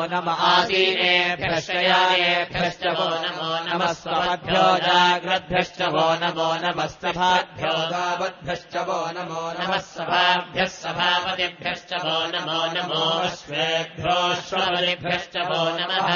आसीनेभ्यश्च 0.51 1.69
यायेभ्यश्च 1.87 2.85
वो 2.99 3.09
नमो 3.23 3.51
नमः 3.69 3.93
स्वभ्यो 4.03 4.65
जाग्रद्भ्यश्च 4.87 5.81
वो 5.95 6.07
नमो 6.25 6.49
नमस्तभाभ्यो 6.65 7.73
गावद्भ्यश्च 7.95 8.75
वो 8.87 8.99
नमो 9.17 9.44
नमः 9.59 9.77
सभाभ्यः 9.77 10.67
सभापतिभ्यश्च 10.75 11.91
वो 12.03 12.17
नमो 12.33 12.59
नमो 12.75 13.05
श्वेभ्योऽश्वपतिभ्यश्च 13.39 15.35
वो 15.49 15.61
नमः। 15.77 16.07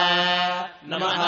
नमः 0.91 1.23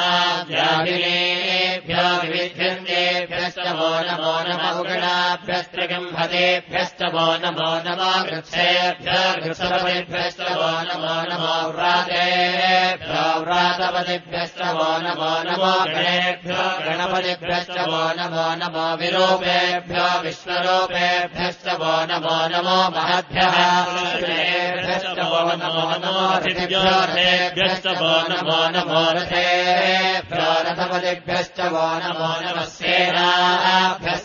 व्याधिनेभ्यो 0.50 2.06
विविध्यन्तेभ्यश्च 2.22 3.66
वो 3.80 3.92
नमो 4.08 4.34
नम। 4.48 4.62
उगणाभ्यस्त्रिगम्भतेभ्यश्च 4.80 7.02
वो 7.14 7.28
नमो 7.44 7.72
नमो। 7.86 8.12
वृक्षेभ्यो 8.26 9.22
वृक्षपतिभ्यश्च 9.42 10.42
वो 10.60 10.72
नमो 10.90 11.16
नमो। 11.30 11.56
व्रातेभ्यो 11.78 13.24
व्रातपतिभ्यश्च 13.44 14.60
वो 14.78 14.90
नमो 15.06 15.34
नमो। 15.50 15.74
गणेभ्यो 15.94 16.64
गणपतिभ्यश्च 16.86 17.76
वो 17.92 18.04
नमो 18.20 18.48
नमो। 18.62 18.86
विरूपेभ्यो 19.02 20.08
विश्वरूपेभ्यश्च 20.24 21.66
वो 21.82 21.91
नमो 22.12 22.38
नमो 22.54 22.78
महद्भ्यः। 22.96 23.56
ऋषेभ्यश्च 24.22 25.20
वो 25.32 25.42
नमो 25.62 25.86
नमो 26.04 26.26
ऋषिभ्यो 26.46 26.82
रथेभ्यश्च 26.82 27.86
वो 28.02 28.14
नमो 28.32 28.60
नमो 28.76 29.04
रथेभ्यो 29.18 30.50
रथपतिभ्यश्च 30.68 31.60
वो 31.74 31.88
नमो 32.04 32.32
नमः। 32.44 32.66
सेनाभ्यः 32.78 34.20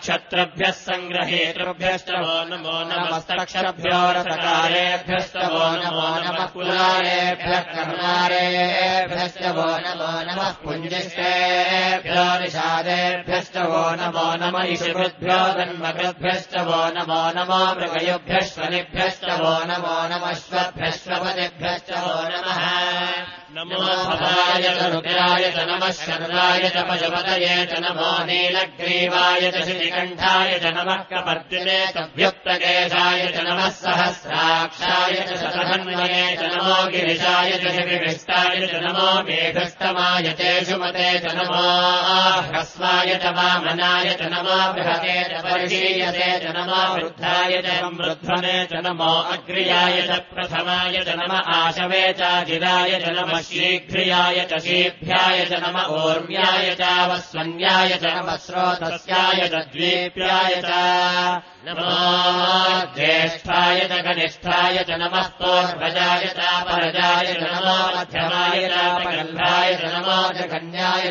क्षत्रभ्यः 0.00 0.70
सङ्ग्रहेतृभ्यश्च 0.70 2.08
वो 2.10 2.36
नमो 2.50 2.76
नमस्तक्षभ्यो 2.90 4.00
रथकारेभ्यश्च 4.16 5.36
वो 5.52 5.64
नमो 5.82 6.08
नमः। 6.24 6.46
कुलारेभ्यः 6.54 7.60
कर्णारेभ्यश्च 7.74 9.42
वो 9.56 9.68
नमो 9.86 10.12
नमः। 10.28 10.50
पुञ्जिष्टेभ्यो 10.64 12.26
निषादेभ्यश्च 12.40 13.56
वो 13.72 13.84
नमो 14.00 14.26
नम 14.42 14.56
जन्मकृद्भ्यश्च 14.96 16.54
वो 16.68 16.80
नमो 16.96 17.22
नमो 17.36 17.62
मृगयुभ्यश्वनिभ्यश्च 17.78 19.24
वो 19.40 19.54
नमो 19.70 19.96
नमश्वभ्यश्वपतिभ्यश्च 20.12 21.90
वो 22.04 22.14
नमः 22.32 23.35
नमो 23.54 23.76
भवाय 23.78 24.62
च 24.76 24.86
रुद्राय 24.92 25.44
च 25.56 25.64
नमः 25.68 25.90
शर्वाय 25.96 26.68
च 26.74 26.82
पशुपतये 26.86 27.56
च 27.70 27.78
नमो 27.82 28.08
नीलग्रीवाय 28.26 29.50
च 29.54 29.62
श्रीकण्ठाय 29.66 30.58
च 30.62 30.72
नमः 30.76 31.02
कपर्दिने 31.10 31.78
च 31.96 32.02
व्युक्तकेशाय 32.16 33.22
च 33.34 33.44
नमः 33.48 33.68
सहस्राक्षाय 33.76 35.14
च 35.28 35.36
शतधन्वये 35.42 36.24
च 36.40 36.50
नमो 36.54 36.74
गिरिशाय 36.94 37.52
च 37.62 37.74
शिविष्टाय 37.76 38.66
च 38.72 38.82
नमो 38.86 39.06
मेघष्टमाय 39.28 40.32
चेषुमते 40.42 41.06
च 41.26 41.34
नमो 41.38 41.62
ह्रस्वाय 42.48 43.14
च 43.22 43.34
वामनाय 43.38 44.12
च 44.18 44.32
नमो 44.34 44.58
बृहते 44.80 45.16
च 45.30 45.44
परिशीयते 45.46 46.28
च 46.46 46.56
नमो 46.58 46.82
वृद्धाय 46.96 47.62
च 47.68 47.78
वृध्वने 48.02 48.58
च 48.74 48.84
नमो 48.88 49.14
अग्र्याय 49.36 50.02
च 50.10 50.20
प्रथमाय 50.34 51.02
च 51.08 51.18
नम 51.22 51.38
आशवे 51.60 52.04
चाजिराय 52.18 53.00
च 53.06 53.16
नमः 53.16 53.34
शीघ्रियाय 53.48 54.46
च 54.50 54.60
शीभ्याय 54.66 55.44
च 55.50 55.60
नम 55.64 55.78
ऊर्म्याय 55.94 56.74
चावस्वन्याय 56.80 57.98
च 58.02 58.12
नमः 58.16 58.36
स्रोतस्याय 58.46 59.48
च 59.52 59.64
द्वीप्याय 59.72 60.54
ज्येष्ठाय 62.96 63.80
च 63.90 64.00
कनिष्ठाय 64.06 64.76
च 64.88 64.96
नमः 65.00 65.26
पूर्वजाय 65.40 66.26
चापरजाय 66.36 67.32
च 67.34 67.42
नमो 67.52 67.76
मध्यमाय 67.96 68.68
चापगन्धाय 68.74 69.74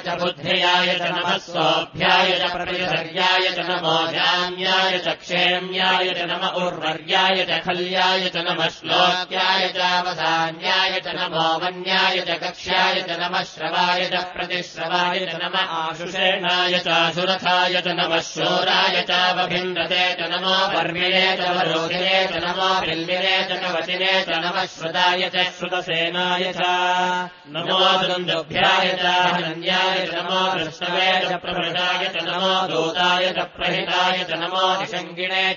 च 0.05 0.15
बुद्ध्याय 0.21 0.93
च 0.99 1.09
नमः 1.15 1.37
सोऽभ्याय 1.47 2.31
च 2.39 2.51
प्रतिधर्याय 2.53 3.49
च 3.57 3.65
नमो 3.69 3.97
जाम्याय 4.15 4.97
च 5.07 5.15
क्षेम्याय 5.23 6.13
च 6.19 6.29
नम 6.31 6.47
उर्वर्याय 6.63 7.45
च 7.49 7.61
खल्याय 7.65 8.29
च 8.35 8.45
नमः 8.47 8.69
श्लोक्याय 8.77 9.67
चावसान्याय 9.77 10.99
च 11.05 11.15
नमो 11.19 11.47
वन्याय 11.65 12.14
च 12.27 12.37
कक्ष्याय 12.43 13.01
च 13.07 13.17
नमः 13.21 13.43
श्रवाय 13.51 14.05
च 14.13 14.23
प्रतिश्रवाय 14.35 15.19
च 15.31 15.35
नम 15.43 15.55
आशुषेणाय 15.77 16.77
चाशुरथाय 16.87 17.81
च 17.85 17.95
नमः 17.99 18.19
शोराय 18.29 19.01
चावभिन्द्रते 19.09 20.03
च 20.19 20.29
नमो 20.33 20.55
वर्मिणे 20.75 21.25
च 21.39 21.49
वरोधिने 21.57 22.17
च 22.31 22.43
नमो 22.45 22.69
बिल्मिने 22.87 23.35
च 23.49 23.59
कवचिने 23.63 24.13
च 24.29 24.39
नमः 24.45 24.65
श्रुताय 24.75 25.29
च 25.35 25.45
श्रुतसेनाय 25.57 26.51
च 26.59 26.69
नमो 27.57 27.79
दुन्दुभ्याय 28.07 28.93
च 29.01 29.15
हनन्याय 29.35 30.05
च 30.05 30.15
नमो 30.15 30.41
कृष्णवे 30.55 31.09
च 31.29 31.41
प्रभृताय 31.45 32.07
च 32.15 32.25
नमो 32.29 32.53
दूताय 32.73 33.31
च 33.37 33.47
प्रहिताय 33.57 34.23
च 34.29 34.41
नमो 34.45 34.65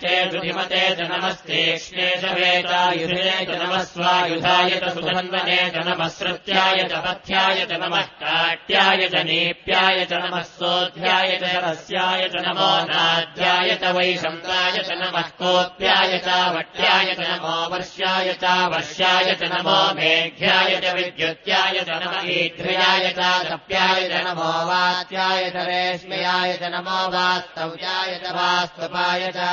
चेषुधिमते 0.02 0.82
च 0.96 1.08
नमस्तेक्ष्णे 1.10 2.08
च 2.22 2.32
वेतायुधिने 2.38 3.38
च 3.46 3.58
नमः 3.62 3.82
स्वायुधाय 3.92 4.70
च 4.82 4.92
सुधन्वने 4.94 5.58
च 5.74 5.86
नमः 5.88 6.08
च 6.48 6.98
पथ्याय 7.04 7.64
च 7.70 7.78
नमः 7.80 8.02
काट्याय 8.20 9.06
च 9.12 9.22
नीप्याय 9.28 10.04
च 10.10 10.20
नमः 10.22 10.42
सोऽध्याय 10.50 11.36
च 11.42 11.50
रस्याय 11.64 12.28
च 12.32 12.42
नमो 12.46 12.68
नाद्याय 12.90 13.74
च 13.82 13.90
वैशन्ताय 13.96 14.78
च 14.78 14.96
नमः 15.00 15.28
कोप्याय 15.40 16.18
च 16.26 16.36
वट्याय 16.54 17.14
च 17.18 17.26
नमो 17.30 17.56
वर्ष्याय 17.74 18.32
च 18.42 18.54
वर्ष्याय 18.74 19.34
च 19.40 19.50
नमो 19.52 19.76
मेघ्याय 19.98 20.80
च 20.84 20.94
विद्युत्याय 20.98 21.80
च 21.88 21.98
नम 22.04 22.30
ईध्र्याय 22.36 23.12
च 23.18 24.22
नमो 24.28 24.50
वात्याय 24.70 25.50
च 25.50 25.66
रेश्मयाय 25.68 26.56
च 26.62 26.72
नमो 26.76 26.98
वास्तव्याय 27.16 28.18
च 28.24 28.34
वास्तपाय 28.38 29.30
च 29.36 29.50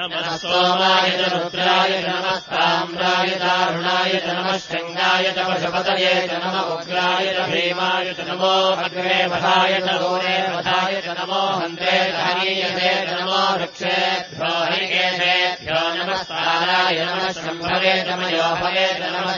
नमः 0.00 0.36
सोमाय 0.42 1.10
च 1.18 1.32
रुद्राय 1.36 2.02
च 2.02 2.04
नमः 2.08 2.36
साम्राय 2.50 3.34
चारुणाय 3.44 4.20
च 4.26 4.36
नमः 4.38 4.58
शृङ्गाय 4.68 5.32
च 5.38 5.48
पशुपतये 5.50 6.07
च 6.28 6.40
नम 6.42 6.56
उग्राय 6.74 7.26
च 7.36 7.48
भीमाय 7.50 8.12
च 8.18 8.28
नमो 8.28 8.54
अग्रे 8.84 9.18
वधाय 9.32 9.74
च 9.86 9.96
गोरे 10.02 10.36
वधाय 10.56 11.00
च 11.06 11.16
नमो 11.18 11.42
हन्ते 11.60 11.96
च 12.12 12.26
हनीयते 12.26 12.90
च 13.08 13.20
नमो 13.20 13.42
वृक्षेभ्यो 13.54 14.52
हरिकेशेभ्यो 14.70 15.80
नमः 15.98 16.22
नमः 17.08 17.30
च 18.92 19.02
नमः 19.14 19.36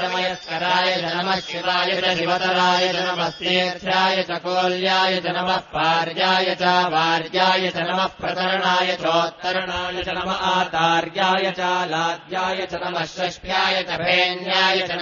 च 0.00 0.10
मयस्कराय 0.14 0.90
च 1.02 1.14
नमः 1.14 1.40
शिवाय 1.48 1.94
च 2.00 2.16
शिवतराय 2.18 2.88
च 2.92 3.06
नमस्तीर्थ्याय 3.08 4.22
च 4.30 4.38
कोल्याय 4.44 5.20
च 5.24 5.34
नमः 5.36 5.56
पार्याय 5.74 6.54
च 6.60 6.74
वार्याय 6.94 7.68
च 7.76 7.86
नमः 7.90 8.06
प्रतरणाय 8.20 8.92
चोत्तरणाय 9.02 10.02
च 10.02 10.18
नम 10.18 10.30
आतार्याय 10.52 11.50
च 11.58 11.72
लाद्याय 11.92 12.66
च 12.72 12.82
नमः 12.84 13.04
षष्ठ्याय 13.16 13.82
च 13.82 14.00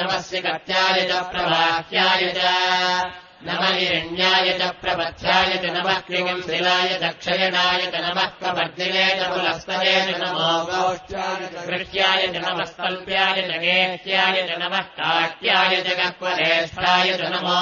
नमः 0.01 0.21
च 0.21 0.68
प्रवाह्याय 1.31 2.33
च 2.37 3.28
नम 3.47 3.61
हिरण्याय 3.65 4.49
च 4.59 4.69
प्रपथ्याय 4.83 5.53
च 5.63 5.71
नमः 5.75 5.99
क्रिगंशिलाय 6.07 6.89
च 7.03 7.11
क्षयणाय 7.19 7.83
च 7.91 9.27
पुलस्तये 9.33 10.01
च 10.07 10.17
नमो 10.23 10.49
गौष्ठ्याय 10.71 12.27
च 12.33 12.43
नमः 12.45 12.73
कल्प्याय 12.79 13.43
च 13.51 13.59
गेह्याय 13.65 14.43
च 14.49 14.59
नमः 14.63 14.81
काट्याय 14.97 15.77
च 15.83 15.95
गह्वरेष्ठाय 16.01 17.13
च 17.21 17.29
नमो 17.35 17.61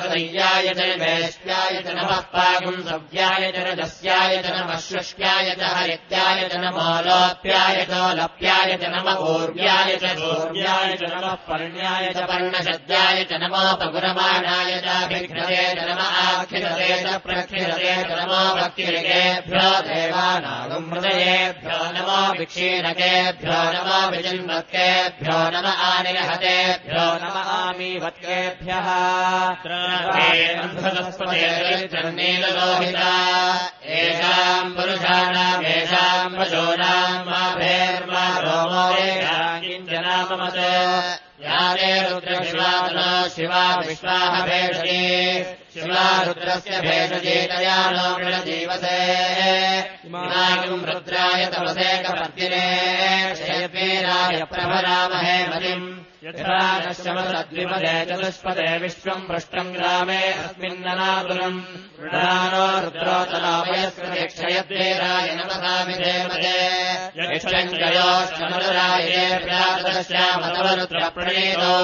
हृदय्याय 0.00 0.68
च 0.74 0.90
वेष्ट्याय 1.04 1.80
च 1.86 1.96
नमः 2.00 2.20
पागुंसव्याय 2.36 3.50
च 3.52 3.64
रजस्याय 3.68 4.36
च 4.42 5.72
हरित्याय 5.78 6.48
च 6.52 6.60
नमो 6.66 6.90
लोप्याय 7.08 7.84
च 7.90 8.02
लप्याय 8.20 8.76
च 8.82 8.92
नम 8.96 9.10
ऊर्व्याय 9.30 9.96
च 10.04 10.12
दूर्व्याय 10.20 10.96
च 11.00 11.12
नमः 11.14 11.34
पर्ण्याय 11.48 12.12
च 12.16 12.28
पर्णशद्याय 12.32 13.24
च 13.32 13.42
नमो 13.46 13.64
पगुरमाणाय 13.84 14.80
च 14.84 14.89
भिक्षते 15.10 15.62
च 15.76 15.86
नम 15.88 16.00
आखिलते 16.22 16.88
च 17.04 17.16
प्रक्षिलते 17.26 17.92
च 18.08 18.18
नमो 18.20 18.42
भक्तिरिकेभ्यो 18.58 19.68
देवानागम् 19.88 20.88
हृदयेभ्यो 20.92 21.78
नमो 21.96 22.18
विक्षीणकेभ्यो 22.38 23.60
नमो 23.76 23.98
विजिन्वत्केभ्यो 24.14 25.38
नम 25.54 25.66
आनिलहतेभ्यो 25.90 27.06
नम 27.22 27.36
आमीवत्केभ्यः 27.56 28.88
नीललोहिता 32.20 33.14
येषाम् 33.90 34.74
पुरुषाणामेषाम् 34.76 36.36
पशूनाम् 36.38 37.26
मा 37.30 37.42
किञ्चनाममत् 39.62 41.29
याने 41.44 41.92
रुद्रशिवानो 42.08 43.28
शिवा 43.34 43.64
विश्वाह 43.86 44.40
भेषजे 45.70 45.80
शिवा 45.80 46.06
रुद्रस्य 46.26 46.74
भेषजेतया 46.82 47.78
नो 47.94 48.06
मृणजीवसे 48.18 48.98
इमागम् 50.06 50.86
रुद्राय 50.90 51.42
तपसे 51.54 51.90
कपर्दिने 52.02 52.66
क्षयपीराय 53.38 54.36
प्रभरामहे 54.50 55.36
मतिम्। 55.48 55.86
यथा 56.24 56.56
नश्यमसद्विपदे 56.84 57.92
चतुष्पदे 58.08 58.70
विश्वम् 58.82 59.26
पृष्टम् 59.28 59.74
ग्रामे 59.74 60.22
अस्मिन्ननातुलम् 60.44 61.58
मृडानो 62.00 62.64
रुद्रोतलामयस्कृते 62.84 64.22
क्षयद्वेराय 64.32 65.28
नमसामिधेमते 65.38 66.58
यक्षञ्जयोश्चमरुराये 67.20 69.22
प्रातश्यामतवरुद्रप्रणीतो 69.44 71.74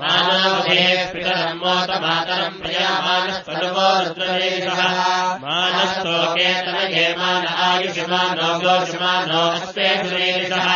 मानवधे 0.00 0.84
प्रियामानस्वरुवो 2.62 3.88
रुद्रदेशः 4.04 5.15
मानस्तोकेतनये 5.42 7.04
मान 7.18 7.44
आयुषमानो 7.66 8.48
गोषमानो 8.62 9.40
अस्ते 9.56 9.88
सुरेशः 10.08 10.68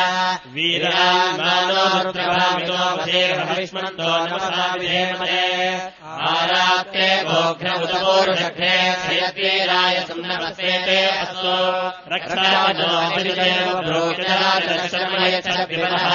वीरान्मानो 0.55 1.83
रुद्रभामितो 2.05 2.79
वधेर्हरिष्मन्तो 2.99 4.11
नमसा 4.31 4.65
विधेमते 4.81 5.43
आरात्ते 6.31 7.09
गोघ्र 7.31 7.69
उदपोरुषघ्रे 7.85 8.75
क्षयतीराय 9.03 9.97
सुम्नमस्ते 10.09 10.73
अस्तु 11.23 11.55
रक्षावनो 12.15 12.89
अभिजयो 13.07 13.71
ब्रोचराजशर्मय 13.89 15.35
च 15.47 15.49
विवरः 15.71 16.07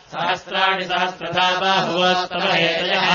सहस्राणि 0.11 0.85
सहस्रथा 0.85 1.43
बाहुवोत्तमहेतयः 1.59 3.11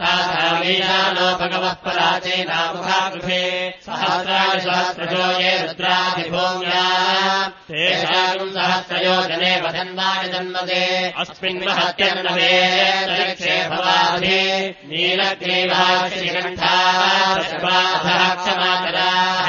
तासामीशानो 0.00 1.26
भगवः 1.40 1.72
पराचीनामुखागृहे 1.84 3.44
सहस्राणि 3.86 4.60
सहस्रजो 4.60 5.24
ये 5.40 5.50
रुद्रादिभूम्या 5.62 6.84
तेषाम् 7.68 8.52
सहस्रयोजने 8.54 9.52
वदन्वानि 9.60 10.28
जन्मदे 10.32 10.84
अस्मिन् 11.20 11.64
महत्यन्नवे 11.66 12.54
तरिक्षे 13.06 13.56
भवाधि। 13.68 14.42
नीलग्रीवाश्रीकण्ठाः 14.90 16.98
क्षमातराः। 18.34 19.48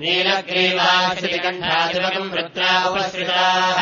नीलग्रीवाश्रीकण्ठादिवकम् 0.00 2.32
वृत्रा 2.32 2.70
उपश्रिताः 2.88 3.80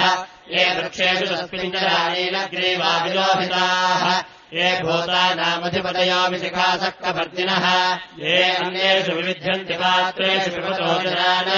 ये 0.51 0.65
वृक्षेषु 0.75 1.25
तस्मिन् 1.31 1.73
जरा 1.73 1.97
नीलग्रीवा 2.13 2.93
विलोभिताः 3.05 4.05
ये 4.49 4.69
भूतानामधिपतयो 4.83 6.21
विशिखासक्तभर्तिनः 6.33 7.65
ये 8.21 8.37
अन्येषु 8.59 9.13
विविध्यन्ति 9.17 9.75
पात्रेषु 9.81 10.51
विपतो 10.55 10.93
जनान्। 11.05 11.51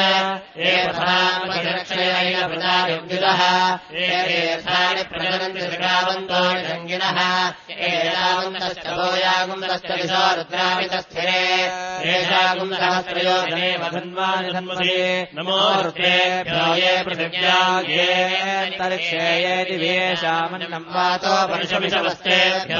ये 0.58 0.72
प्रधानपतिरक्षयैन 0.86 2.38
प्रजायुग्युतः 2.50 3.42
ये 3.94 4.08
तीर्थानि 4.26 5.02
प्रचलन्ति 5.10 5.60
शिखावन्तो 5.70 6.40
निरङ्गिनः 6.54 7.20
ये 7.70 7.92
यावन्तश्च 8.10 8.86
भूयागुन्दश्च 8.98 9.90
विशो 10.00 10.24
रुद्रामितस्थिरे 10.40 11.38
येषागुन्दसहस्रयो 12.10 13.36
जने 13.50 13.70
वधन्वानि 13.82 14.52
धन्वसे 14.58 14.98
नमो 15.38 15.60
पृथिव्या 17.06 17.60
ये 17.94 18.10
वातो 20.96 21.32
वर्षमिषवस्तेभ्यो 21.52 22.79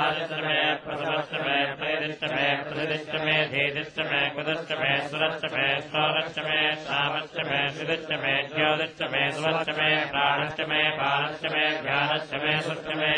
आजस्तमे 0.00 0.60
प्रसवस्तमे 0.84 1.58
में 2.32 2.62
प्रतिष्ठमे 2.68 3.34
धीतिष्टमे 3.52 4.20
कुदष्टमे 4.36 4.90
सुरष्टमे 5.08 5.66
स्वारष्टमे 5.88 6.60
सामष्टमे 6.84 7.60
में 8.22 8.48
ज्योतिष्टमे 8.54 9.22
सुवष्टमे 9.38 9.90
प्राणष्टमे 10.12 10.82
बालष्टमे 11.00 11.66
में 12.44 12.60
सुष्टमे 12.68 13.12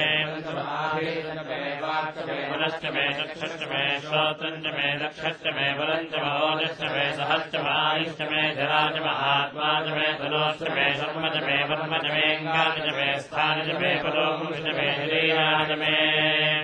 पुनष्टमे 2.48 3.06
चक्षष्टमे 3.20 3.82
श्रोतञ्चमे 4.06 4.88
दक्षष्टमे 5.04 5.66
पुरञ्चमोदष्टमे 5.78 7.04
सहस्टमायुष्टमे 7.20 8.42
जराजमहात्माजमे 8.58 10.12
धनोष्टमे 10.22 10.92
शर्मजमे 11.00 11.58
वर्मजमेऽङ्गाजमे 11.72 13.08
स्थानजमे 13.26 13.94
पदोपुंशजमे 14.04 14.90
हृदयाजमे 15.00 16.63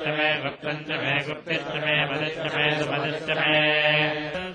च 0.01 0.11
मे 0.17 0.29
वक्त्रम् 0.43 0.83
च 0.87 0.97
मे 1.01 1.13
गुप्तिश्च 1.25 1.73
मे 1.81 1.95
मदश्च 2.11 2.45
मे 2.53 2.63
सुमदश्च 2.77 3.27
मे 3.39 3.57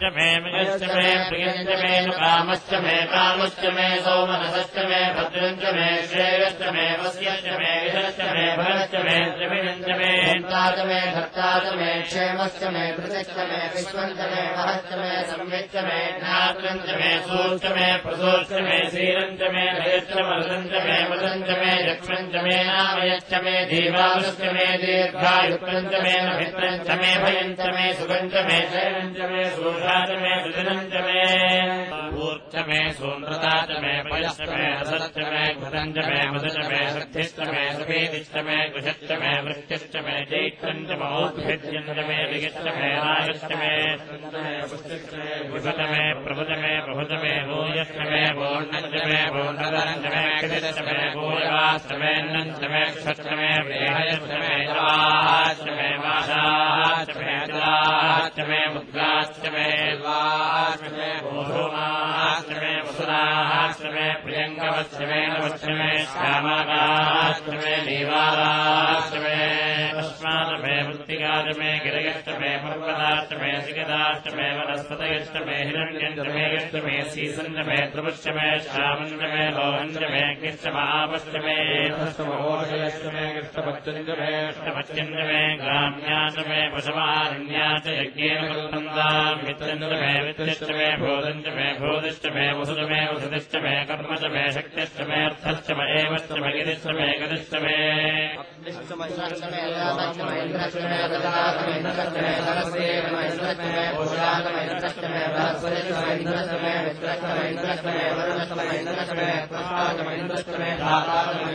च 0.01 0.09
मे 0.17 0.27
मृगश्च 0.45 0.83
मे 0.95 1.11
प्रियम् 1.29 1.69
मे 1.83 1.93
कामश्च 2.17 2.73
मे 2.85 2.97
कामश्च 3.13 3.63
मे 3.77 3.87
सौमनसश्च 4.07 4.77
मे 4.91 5.01
भद्रम् 5.19 5.63
मे 5.77 5.87
श्रेयश्च 6.11 6.63
मे 6.77 6.87
वस्यश्च 7.03 7.47
मे 7.61 7.71
विधश्च 7.85 8.21
मे 8.35 8.47
भरश्च 8.61 8.97
मे 9.07 9.17
त्रिविणम् 9.37 9.85
मे 10.01 10.11
हन्ता 10.31 10.65
मे 10.89 10.99
धत्ता 11.19 11.51
मे 11.79 11.91
क्षेमश्च 12.09 12.65
मे 12.75 12.85
धृतश्च 12.99 13.39
मे 13.53 13.63
विश्वम् 13.77 14.17
मे 14.33 14.43
महश्च 14.57 14.91
मे 15.03 15.15
संविच्च 15.31 15.77
मे 15.87 16.01
ज्ञातम् 16.19 16.83
मे 16.99 17.13
सूश्च 17.29 17.71
मे 17.79 17.87
प्रसूश्च 18.09 18.53
मे 18.67 18.83
श्रीरम् 18.91 19.39
मे 19.55 19.65
लयश्च 19.79 20.13
मरुदम् 20.27 20.69
मे 20.89 20.99
मदम् 21.15 21.49
मे 21.63 21.73
यक्षम् 21.91 22.37
मे 22.49 22.59
नामयश्च 22.73 23.35
मे 23.47 23.57
देवावश्च 23.71 24.45
मे 24.57 24.69
दीर्घा 24.85 25.36
दीर्घायुक्तञ्च 25.37 25.95
मे 26.03 26.13
नभित्रञ्च 26.27 26.89
मे 27.01 27.11
भयञ्च 27.25 27.61
मे 27.75 27.93
सुगञ्च 27.99 28.35
मे 28.47 28.59
शयनञ्च 28.73 29.19
मे 29.31 29.45
सूषाच 29.57 30.11
मे 30.23 30.33
सुजनञ्च 30.45 30.95
मे 31.07 32.06
ऊर्च 32.27 32.55
मे 32.69 32.81
सून्द्रता 32.99 33.55
च 33.69 33.79
मे 33.83 33.93
पयश्च 34.11 34.41
मे 34.51 34.67
हसश्च 34.79 35.17
मे 35.33 35.43
घृतञ्च 35.61 35.99
मे 36.09 36.21
मदच 36.35 36.57
मे 36.71 36.81
सिद्धिश्च 36.95 37.39
मे 37.51 37.65
सुभीतिश्च 37.79 38.37
मे 38.47 38.57
कुशश्च 38.75 39.11
मे 39.23 39.33
वृष्टिश्च 39.47 39.97
मे 40.07 40.17
चैत्रञ्च 40.31 40.91
मौद्भिद्यञ्च 41.03 41.99
मे 42.09 42.19
विगिश्च 42.33 42.67
मे 42.79 42.91
रायश्च 43.05 43.45
मे 43.61 43.73
विभुत 45.53 45.81
मे 45.93 46.03
प्रभुत 46.25 46.51
मे 46.63 46.73
प्रभुत 46.87 47.13
मे 47.23 47.35
भूयश्च 47.51 47.99
मे 48.11 48.23
पूर्णञ्च 48.39 48.97
मे 49.11 49.21
पूर्णधरञ्च 49.37 50.07
मे 50.15 50.25
कृतिश्च 50.41 50.81
मे 50.89 50.99
भूयवाश्च 51.17 51.93
मे 52.03 52.13
नञ्च 52.33 52.65
मे 52.75 52.85
क्षश्च 52.97 53.27
मे 53.41 53.51
वेहयश्च 53.69 54.33
मे 54.43 54.57
जवाश्च 54.73 55.63
मे 55.79 55.89
माशाश्च 56.07 57.17
मे 57.23 57.39
जलाश्च 57.53 58.41
मे 58.51 58.61
मुद्राश्च 58.75 59.49
मे 59.57 59.69
वाश्च 60.05 60.93
मे 60.99 61.11
भूमाश्च 61.23 62.16
मे 63.17 64.09
वसुराश्च 65.41 67.49
मे 67.49 67.77
प्रियङ्गवश्च 67.85 69.15
मे 69.15 69.76
नवश्च 70.27 70.63
मे 70.65 70.75
मृत्तिकाच 70.87 71.49
मे 71.59 71.71
गिरयश्च 71.85 72.29
मे 72.41 72.49
पर्वताश्च 72.63 73.33
मे 73.41 73.51
सिगदाश्च 73.67 74.27
मे 74.37 74.47
वनस्पतयश्च 74.59 75.37
मे 75.47 75.57
हिरण्यञ्च 75.69 76.19
मे 76.35 76.45
यश्च 76.55 76.75
मे 76.87 76.95
सीसञ्च 77.13 77.59
मे 77.69 77.77
ध्रुवश्च 77.93 78.27
मे 78.37 78.47
श्यामञ्च 78.67 79.13
मे 79.33 79.45
लोहञ्च 79.57 79.99
मे 80.15 80.23
कृश्च 80.41 80.67
महापश्च 80.77 81.37
मे 81.45 81.57
ओषयश्च 82.53 83.05
मे 83.15 83.25
कृष्णपत्यञ्च 83.37 84.11
मे 84.21 84.31
कृष्णपत्यञ्च 84.47 85.15
मे 85.31 85.41
ग्राम्याच 85.63 86.39
मे 86.49 86.61
पशुमारण्या 86.75 87.69
च 87.85 87.97
यज्ञेन 88.01 88.43
कुर्वन्ताम् 88.53 89.45
मित्रञ्च 89.47 89.85
मे 90.03 90.13
वित्तिश्च 90.27 90.71
मे 90.81 90.91
भूतञ्च 91.05 91.49
मे 91.59 91.69
भूतिश्च 91.81 92.27
मे 92.39 92.51
वसुज 92.61 92.83
मे 92.91 93.01
वसुतिश्च 93.13 93.57
मे 93.67 93.77
कर्म 93.93 94.15
च 94.25 94.33
मे 94.35 94.45
शक्तिश्च 94.59 95.01
मे 95.13 95.25
अर्थश्च 95.31 95.71
म 95.79 95.89
एवश्च 96.01 96.33
मे 96.43 96.53
गिरिश्च 96.59 96.87
मे 96.99 97.09
गतिश्च 97.23 97.55
मे 97.67 97.77
इन्द्रश्च 100.21 100.77
मे 106.17 106.33
रामश्च 106.33 106.53
मे 106.63 107.43
इन्द्रश्च 107.51 107.85
मे 107.87 108.05
ददाश्च 108.17 108.53
मे 108.57 108.65
इन्द्रश्च 108.79 109.11
मे 109.19 109.29
सरस्वे 109.51 110.05
मे 110.07 110.15
इन्द्रश्च 110.17 110.49
मे 110.49 110.71
भूषाश्च 110.97 111.51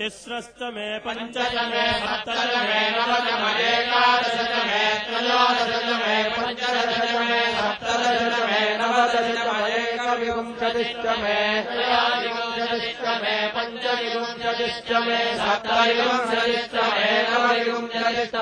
तिस्रश्च 0.00 0.60
मे 0.74 0.84
पंच 1.04 1.34
च 1.36 1.62
मे 1.70 1.82
सप्त 2.02 2.28
च 2.50 2.60
मे 2.68 2.78
नव 2.94 3.10
च 3.26 3.34
मदेकादश 3.40 4.36
च 4.50 4.62
मे 4.68 4.80
त्रयोदश 5.06 5.74
च 5.86 5.98
मे 6.02 6.14
पञ्चदश 6.36 6.94
च 7.02 7.18
सप्तदश 7.58 8.22
च 8.32 8.48
नवदश 8.80 9.28
च 9.34 9.48
मदेकविंशतिश्च 9.48 11.06
मे 11.22 11.38
विंशतिश्च 12.70 13.06
मे 13.22 13.36
पञ्चविंशतिश्च 13.54 14.90
मे 15.06 15.18
सप्तविंशतिश्च 15.38 16.74
मे 16.92 17.06
नवविंशतिश्च 17.30 18.34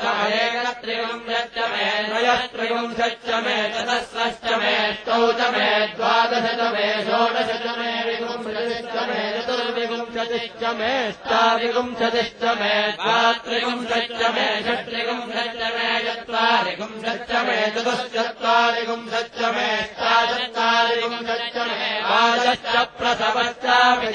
त्रिविंशच्च 0.83 1.57
मे 1.73 1.87
त्रयस्त्रिविंशच्च 2.09 3.29
मे 3.45 3.57
चतस्रश्च 3.75 4.45
मे 4.61 4.73
अष्टौ 4.89 5.21
च 5.39 5.49
मे 5.55 5.69
द्वादश 5.95 6.47
च 6.59 6.69
मे 6.75 6.85
षोडश 7.07 7.51
च 7.65 7.77
मे 7.79 7.91
विंशतिश्च 8.09 8.97
मे 9.09 9.23
चतुर्विंशतिश्च 9.39 10.63
मे 10.81 10.91
अष्टाविंशतिश्च 11.09 12.45
मे 12.61 12.75
द्वात्रिविंशच्च 13.01 14.23
मे 14.37 14.47
षट्त्रिविंशच्च 14.69 15.63
मे 15.77 15.89
चत्वारिविंशच्च 16.09 17.33
मे 17.49 17.59
चतुश्चत्वारिविंशच्च 17.79 19.41
मे 19.57 19.69
अष्टाचत्वारिविंशच्च 19.81 21.57
मे 21.73 21.91
पादश्च 22.09 22.77
प्रसवश्चापि 22.99 24.13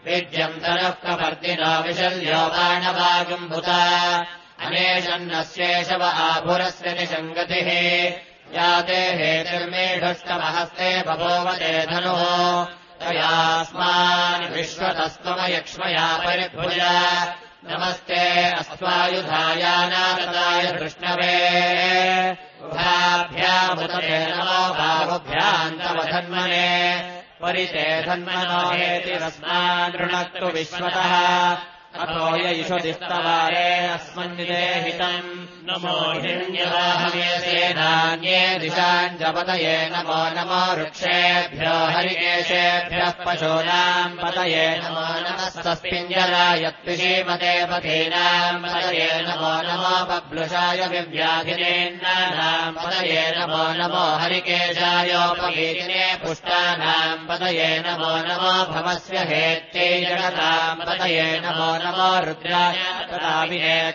विद्यम् 0.06 0.60
तनः 0.62 0.90
प्रवर्तिनो 1.02 1.72
विशल्यो 1.84 2.42
बाणवागम्भुता 2.54 3.82
अनेशन्नस्येषव 4.66 6.04
आभुरस्य 6.04 6.94
निषङ्गतिः 7.00 7.70
याते 8.58 9.02
हेतिर्मेढुष्टमहस्ते 9.20 10.92
बभोवते 11.08 11.74
धनुः। 11.92 12.24
तयास्मान् 13.02 14.52
विश्वतस्त्वमयक्ष्मया 14.54 16.08
परिभुज 16.26 16.80
नमस्ते 17.66 18.52
अस्त्वायुधायानागताय 18.52 20.80
कृष्णवे। 20.80 21.38
उभाभ्यामुदते 22.62 24.26
नमो 24.26 24.74
बाहुभ्यान्तवधन्मने 24.74 26.68
परिते 27.42 28.02
धन्मनो। 28.02 28.70
हेतिरस्मान् 28.70 30.02
ऋणक्तु 30.02 30.46
विश्वतः 30.46 31.58
अथो 31.96 32.24
यैषदिस्तवारे 32.44 33.68
अस्मन्निदेहितम् 33.96 35.30
नमो 35.68 35.96
हिरण्यवाहमेसेनान्ये 36.24 38.42
दिशाञ्जपतये 38.62 39.76
नमो 39.94 40.20
नमो 40.36 40.62
वृक्षेभ्यो 40.78 41.76
हरिकेशेभ्यः 41.94 43.14
पशूनाम् 43.26 44.18
पतये 44.22 44.68
नमो 44.84 45.06
नमस्तस्मिञ्जरायत्विषीमते 45.28 47.54
पथीनाम् 47.72 48.64
पतये 48.68 49.10
नमो 49.28 49.54
नमो 49.70 49.96
बब्लुषाय 50.12 50.82
विव्याधिनेन्नानाम् 50.94 52.78
पतये 52.84 53.24
नमो 53.40 53.64
नमो 53.80 54.06
हरिकेशायोपगीतिने 54.24 56.04
पुष्टानाम् 56.24 57.26
पतये 57.32 57.72
नमो 57.88 58.14
नमो 58.30 58.54
भवस्य 58.74 59.16
हेत्यै 59.34 59.90
जगताम् 60.06 60.84
पतये 60.88 61.28
नमो 61.48 61.70
नमो 61.84 62.10
रुद्राय 62.26 62.78
तथा 63.12 63.36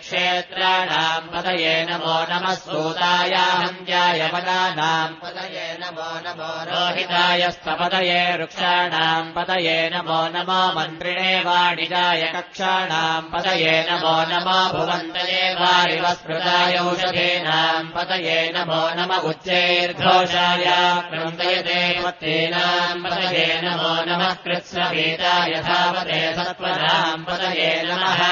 क्षेत्राणाम् 0.05 1.29
पतये 1.33 1.75
नमो 1.91 2.17
नमः 2.31 2.55
सूताय 2.65 3.35
हन्त्याय 3.63 4.21
पदानाम् 4.35 5.15
पतये 5.23 5.67
नमो 5.83 6.09
नमो 6.27 6.51
रोहिताय 6.71 7.51
स्थपतये 7.57 8.21
वृक्षाणाम् 8.37 9.33
पतये 9.37 9.79
नमो 9.95 10.21
नमो 10.35 10.61
मन्त्रिणे 10.79 11.33
वाणिजाय 11.47 12.23
कक्षाणाम् 12.37 13.31
पतये 13.35 13.75
नमो 13.91 14.17
नमो 14.33 14.59
भुवन्तये 14.77 15.43
वारिवस्मृताय 15.63 16.77
औषधीनाम् 16.85 17.93
पतये 17.97 18.39
नमो 18.57 18.83
नम 18.99 19.13
उच्चैर्घोषाय 19.31 20.67
क्रन्दयते 21.11 21.81
वत्तीनाम् 22.05 23.05
पतये 23.05 23.47
नमो 23.65 23.95
नमः 24.09 24.35
कृत्स्नभीताय 24.45 25.55
धावते 25.69 26.21
सत्त्वनाम् 26.39 27.25
पतये 27.29 27.71
नमः। 27.89 28.23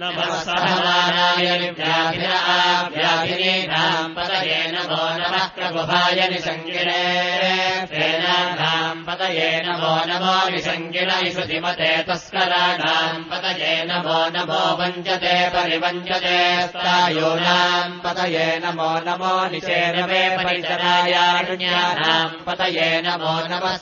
नमः 0.00 0.30
सहमानाय 0.46 1.46
व्याधिना 1.78 2.36
व्याधिनीनाम् 2.94 4.14
पतये 4.16 4.60
नमो 4.72 5.02
नमः 5.20 5.46
प्रगुभाय 5.56 6.20
निसङ्गिणे 6.32 7.02
तेनानाम् 7.92 9.04
पतये 9.06 9.50
नमो 9.66 9.94
नमो 10.10 10.36
निसङ्गिण 10.54 11.10
इषुतिमते 11.28 11.90
तस्कराणाम् 12.08 13.24
पतये 13.30 13.72
नमो 13.90 14.18
नमो 14.36 14.62
वञ्चते 14.80 15.34
परिवञ्चते 15.54 16.29
स्थायूनाम् 16.72 17.94
पतये 18.04 18.46
नमो 18.64 18.90
नमो 19.06 19.34
निषेनवे 19.52 20.22
परिचरायाण्यानाम् 20.44 22.34
पतये 22.46 22.90
नमो 23.06 23.34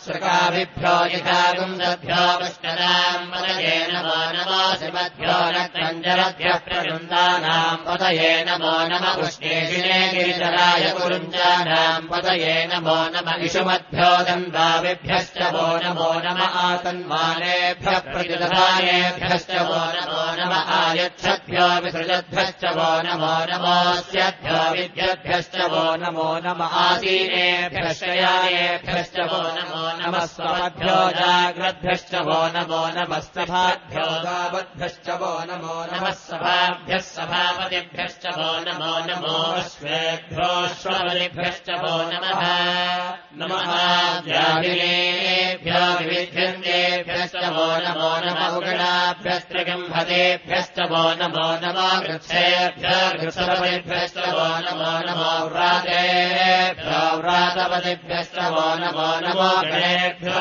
सृकाभिभ्यो 0.04 0.94
यथागुन्दभ्यो 1.14 2.22
वष्टनाम् 2.42 3.28
पतये 3.32 3.76
नमो 3.92 4.18
नमो 4.36 4.60
श्रीमद्भ्यो 4.80 5.36
रक्तञ्जरभ्यः 5.56 6.58
प्रवृन्दानाम् 6.68 7.84
पतये 7.88 8.32
नमो 8.48 8.74
नम 8.92 9.04
उष्णेशिने 9.26 10.00
गिरिचराय 10.14 10.84
कुरुञ्जानाम् 11.00 12.08
पतये 12.12 12.54
नमो 12.72 12.98
नम 13.14 13.28
इषुमद्भ्यो 13.48 14.10
दन्दाविभ्यश्च 14.28 15.38
वो 15.54 15.66
नमो 15.84 16.10
नम 16.26 16.40
आतन्मानेभ्यः 16.64 17.98
प्रतिदधानेभ्यश्च 18.12 19.52
वो 19.70 19.82
नमो 19.96 20.22
नम 20.40 20.52
आयच्छद्भ्यो 20.78 21.68
विसृजद्भ्यश्च 22.38 22.64
वो 22.78 22.90
नमो 23.06 23.34
नमोऽस्यभ्यो 23.50 24.58
विद्यभ्यश्च 24.74 25.56
वो 25.72 25.84
नमो 26.02 26.28
नम 26.44 26.60
आसीनेभ्यश्च 26.62 28.02
यायेभ्यश्च 28.18 29.16
वो 29.30 29.40
नमो 29.58 29.82
नमः 30.00 30.24
स्वभ्यो 30.34 30.98
जाग्रद्भ्यश्च 31.18 32.12
वो 32.28 32.38
नमो 32.54 32.82
नमस्तभाभ्यो 32.96 34.06
गावद्भ्यश्च 34.26 35.08
वो 35.22 35.32
नमो 35.50 35.76
नमः 35.90 36.14
सभाभ्यः 36.28 37.02
सभापतिभ्यश्च 37.08 38.24
वो 38.38 38.50
नमो 38.68 38.94
श्वेभ्योऽश्वपतिभ्यश्च 39.74 41.68
वो 41.82 41.94
नमः 42.12 42.40
नमः 43.40 43.72
व्याधिनेभ्यो 44.28 45.82
विविध्यन्तेभ्यश्च 45.98 47.42
वो 47.58 47.68
नमो 47.86 48.12
नम 48.26 48.40
उगणाभ्यस्त्रिगम्भतेभ्यश्च 48.56 50.78
वो 50.94 51.04
नमो 51.22 51.46
नमो 51.66 51.88
वो 54.34 54.48
नमो 54.68 55.30
वो 58.54 58.66
नमो 58.82 59.08
नमो 59.24 59.50
गणेभ्यो 59.70 60.40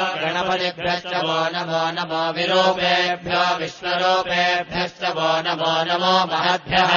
वो 1.27 1.37
नमो 1.53 1.81
नमो 1.97 2.21
विरूपेभ्यो 2.37 3.43
विश्वरूपेभ्यश्च 3.59 5.03
वो 5.17 5.29
नमो 5.47 5.73
नमो 5.89 6.13
महद्भ्यः 6.31 6.93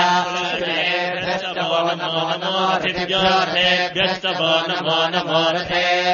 नमो 2.01 2.25
नमो 2.43 2.65
ऋषिभ्यो 2.85 3.21
रथेभ्यश्च 3.21 4.27
वो 4.41 4.53
नमो 4.71 4.99
नमो 5.15 5.43
रथेभ्यो 5.57 6.10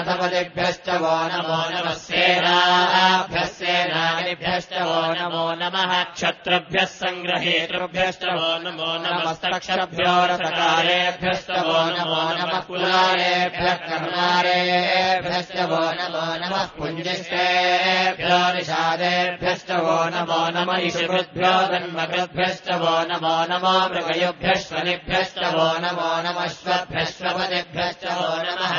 रथपतिभ्यश्च 0.00 0.88
वो 1.02 1.14
नमो 1.30 1.60
नमः 1.72 1.94
सेनाभ्यः 2.02 3.48
सेनानिभ्यश्च 3.56 4.72
वो 4.88 5.00
नमो 5.16 5.44
नमः 5.60 5.92
क्षत्रभ्यः 6.12 6.84
वो 8.36 8.50
नमो 8.64 8.90
नमो 11.96 12.22
नमः 12.38 12.60
कुलारेभ्यः 12.68 13.74
कर्णारेभ्यश्च 13.88 15.56
वो 15.72 15.82
नमो 16.00 16.24
नमः 16.42 16.64
पुञ्जिष्टेभ्यो 16.78 18.40
निषादेभ्यश्च 18.56 19.70
वो 19.84 19.98
नमो 20.16 20.40
नमो 23.52 23.76
मृगयुभ्यश्वनिभ्यश्च 23.92 25.38
वो 25.56 25.68
नमो 25.84 26.10
नमश्वभ्यश्वपतिभ्यश्च 26.28 28.04
वो 28.18 28.30
नमः 28.48 28.78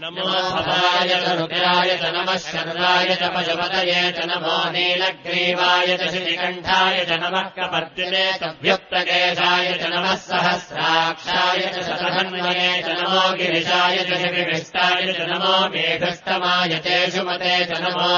नमो 0.00 0.22
भवाय 0.24 1.08
च 1.22 1.32
रुद्राय 1.38 1.90
च 2.02 2.10
नमः 2.14 2.36
शर्वाय 2.42 3.14
च 3.20 3.28
पशुपतये 3.32 4.02
च 4.16 4.24
नमो 4.28 4.54
नीलग्रीवाय 4.72 5.96
च 6.00 6.08
श्रीकण्ठाय 6.12 7.04
च 7.08 7.18
नमः 7.22 7.48
कपर्दिने 7.56 8.24
च 8.42 8.48
व्युक्तकेशाय 8.62 9.68
च 9.80 9.90
नमः 9.94 10.14
सहस्राक्षाय 10.22 11.60
च 11.74 11.82
शतधन्वये 11.88 12.70
च 12.86 12.96
नमो 13.00 13.20
गिरिशाय 13.40 13.98
च 14.08 14.20
शिविष्टाय 14.22 15.12
च 15.18 15.28
नमो 15.32 15.52
मेघष्टमाय 15.74 16.78
चेषुमते 16.88 17.52
च 17.72 17.80
नमो 17.84 18.08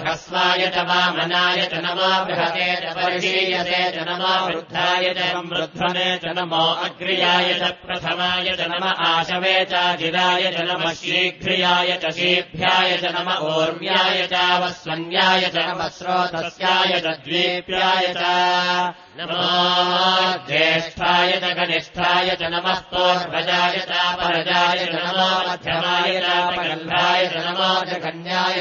ह्रस्वाय 0.00 0.66
च 0.74 0.86
वामनाय 0.90 1.64
च 1.70 1.84
नमो 1.86 2.10
बृहते 2.32 2.68
च 2.82 2.96
परिशीयते 2.98 3.80
च 3.98 4.08
नमो 4.10 4.34
वृद्धाय 4.48 5.14
च 5.20 5.30
वृद्धने 5.54 6.10
च 6.26 6.36
नमो 6.40 6.66
अग्र्याय 6.88 7.54
च 7.62 7.72
प्रथमाय 7.86 8.54
च 8.60 8.70
नम 8.74 8.90
आशवे 9.12 9.56
चाजिराय 9.70 10.52
च 10.58 10.68
नमः 10.70 10.86
शीघ्रियाय 11.00 11.98
च 12.02 12.12
शीभ्याय 12.18 12.96
च 13.02 13.12
नम 13.16 13.30
ऊर्म्याय 13.46 14.26
चावस्वन्याय 14.32 15.50
च 15.54 15.64
नमः 15.68 15.88
स्रोतस्याय 15.98 17.00
च 17.04 17.16
द्वीप्याय 17.24 18.06
ज्येष्ठाय 20.48 21.32
च 21.42 21.52
कनिष्ठाय 21.58 22.28
च 22.40 22.48
नमः 22.52 22.78
पूर्वजाय 22.92 23.78
चापरजाय 23.90 24.84
च 24.86 24.94
नमो 25.04 25.28
मध्यमाय 25.48 26.20
चापगन्धाय 26.26 27.26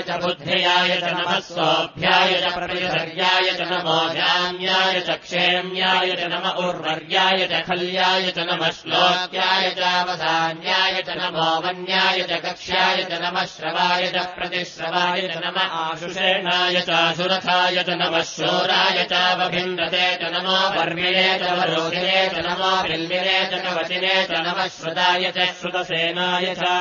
च 0.07 0.17
बुद्ध्याय 0.23 0.95
च 1.01 1.11
नमः 1.17 1.39
सोऽभ्याय 1.49 2.33
च 2.41 2.53
प्रतिधर्याय 2.55 3.51
च 3.59 3.67
नमो 3.71 3.99
जाम्याय 4.17 4.99
च 5.09 5.17
क्षेम्याय 5.25 6.15
च 6.21 6.31
नम 6.33 6.49
उर्वर्याय 6.65 7.47
च 7.51 7.63
खल्याय 7.67 8.31
च 8.37 8.47
नमः 8.49 8.71
श्लोक्याय 8.79 9.69
चावसान्याय 9.79 11.01
च 11.07 11.17
नमो 11.21 11.49
वन्याय 11.67 12.16
च 12.29 12.39
कक्ष्याय 12.45 13.03
च 13.09 13.19
नमः 13.23 13.45
श्रवाय 13.53 14.07
च 14.15 14.25
प्रतिश्रवाय 14.37 15.21
च 15.33 15.37
नम 15.45 15.57
आशुषेणाय 15.79 16.79
चाशुरथाय 16.89 17.83
च 17.87 17.97
नमः 18.01 18.21
शोराय 18.31 19.03
चावभिन्द्रते 19.11 20.05
च 20.21 20.31
नमो 20.35 20.57
वर्मिणे 20.77 21.27
च 21.41 21.51
वरोधिने 21.59 22.19
च 22.33 22.45
नमो 22.47 22.71
बिल्मिने 22.89 23.37
च 23.51 23.61
कवचिने 23.65 24.15
च 24.31 24.41
नमः 24.47 24.67
श्रुताय 24.77 25.31
च 25.37 25.47
श्रुतसेनाय 25.59 26.53
च 26.61 26.71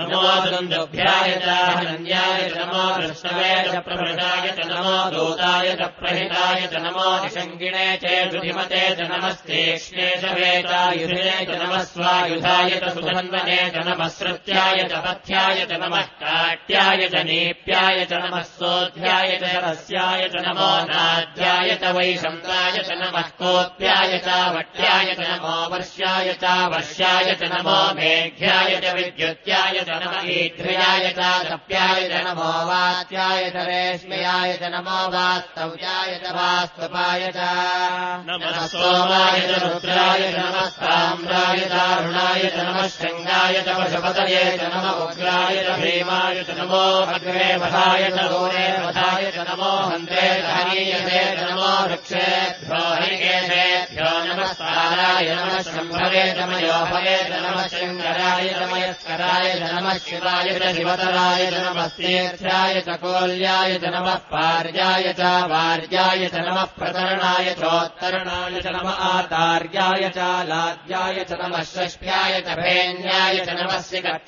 नमो 0.00 0.22
दुन्दुभ्याय 0.50 1.36
च 1.44 1.58
हनन्याय 1.78 2.48
च 2.48 2.58
नमो 2.58 2.84
कृष्णवे 2.98 3.52
च 3.72 3.84
प्रभृताय 3.88 4.50
च 4.58 4.68
नमो 4.72 4.96
दूताय 5.16 5.74
च 5.80 5.90
प्रहिताय 6.00 6.66
च 6.72 6.84
नमो 6.88 7.08
चेषुधिमते 8.02 8.82
च 8.96 9.08
नमस्तेक्ष्णे 9.10 10.08
च 10.22 10.32
वेतायुधे 10.38 11.32
च 11.46 11.58
नमः 11.62 11.82
स्वायुधाय 11.92 12.70
च 12.82 12.92
सुधन्वने 12.94 13.58
च 13.74 13.86
नमः 13.88 14.08
च 14.48 14.98
पथ्याय 15.04 15.64
च 15.70 15.78
नमः 15.80 16.02
काट्याय 16.20 17.06
च 17.12 17.22
नीप्याय 17.28 18.04
च 18.10 18.18
नमः 18.22 18.42
सोऽध्याय 18.50 19.36
च 19.42 19.50
रस्याय 19.64 20.28
च 20.32 20.42
नमो 20.46 20.68
नाद्याय 20.90 21.74
च 21.82 21.90
वैशन्ताय 21.96 22.78
च 22.78 22.96
नमः 23.00 23.28
कोप्याय 23.40 24.18
च 24.26 24.36
वट्याय 24.54 25.14
च 25.18 25.26
नमो 25.30 25.56
वर्ष्याय 25.74 26.32
च 26.42 26.54
वर्ष्याय 26.74 27.34
च 27.40 27.50
नमो 27.52 27.76
मेघ्याय 27.98 28.80
च 28.84 28.94
विद्युत्याय 28.98 29.80
च 29.88 29.98
नम 30.04 30.30
ईध्र्याय 30.36 31.12
च 31.18 32.22
नमो 32.28 32.50
वात्याय 32.70 33.50
च 33.50 33.66
रेश्मयाय 33.68 34.56
च 34.62 34.72
नमो 34.76 34.98
वास्तव्याय 35.16 36.18
च 36.24 36.34
वास्तपाय 36.38 37.30
च 37.36 37.50
नमः 38.30 38.66
सोमाय 38.72 39.40
च 39.48 39.62
रुद्राय 39.66 40.32
च 40.32 40.34
नमः 40.38 40.66
साम्राय 40.80 41.60
च 41.68 41.84
अरुणाय 41.86 42.50
च 42.56 42.66
नमः 42.68 42.88
शृङ्गाय 42.98 43.62
च 43.68 43.78
पशुपतये 43.80 44.37
च 44.58 44.70
नम 44.72 44.86
उग्राय 45.04 45.56
च 45.66 45.76
भीमाय 45.80 46.42
च 46.48 46.56
नमो 46.58 46.82
अग्रे 47.14 47.48
वधाय 47.62 48.04
च 48.16 48.26
गोरे 48.32 48.66
वधाय 48.84 49.30
च 49.36 49.46
नमो 49.48 49.72
हन्ते 49.90 50.26
च 50.42 50.54
हनीयते 50.56 51.20
च 51.38 51.46
नमो 51.50 51.72
वृक्षेभ्यो 51.88 52.82
हरिकेशेभ्यो 53.00 54.10
नमः 54.28 54.52
साराय 54.60 55.30
नमः 55.38 55.60
शम्भवे 55.70 56.24
च 56.38 56.48
मयोभवे 56.52 57.16
च 57.30 57.42
नमः 57.44 57.66
शङ्कराय 57.74 58.48
च 58.58 58.70
मयस्कराय 58.72 59.48
च 59.60 59.72
नमः 59.74 59.98
शिवाय 60.06 60.54
च 62.86 62.98
कोल्याय 63.02 63.78
च 63.82 63.94
नमः 63.94 64.14
पार्याय 64.32 65.12
च 65.18 65.32
वार्याय 65.50 66.26
च 66.34 66.46
नमः 66.48 66.64
प्रतरणाय 66.78 67.50
चोत्तरणाय 67.60 68.60
च 68.60 68.76
नमः 68.76 69.04
आतार्याय 69.10 70.08
च 70.16 70.30
लाद्याय 70.50 71.24
च 71.30 71.40
नमः 71.42 71.62
षष्ठ्याय 71.74 72.40
च 72.46 72.58
भेन्याय 72.60 73.44
च 73.46 73.48
नमः 73.60 73.80
सिकत्याय 73.88 74.26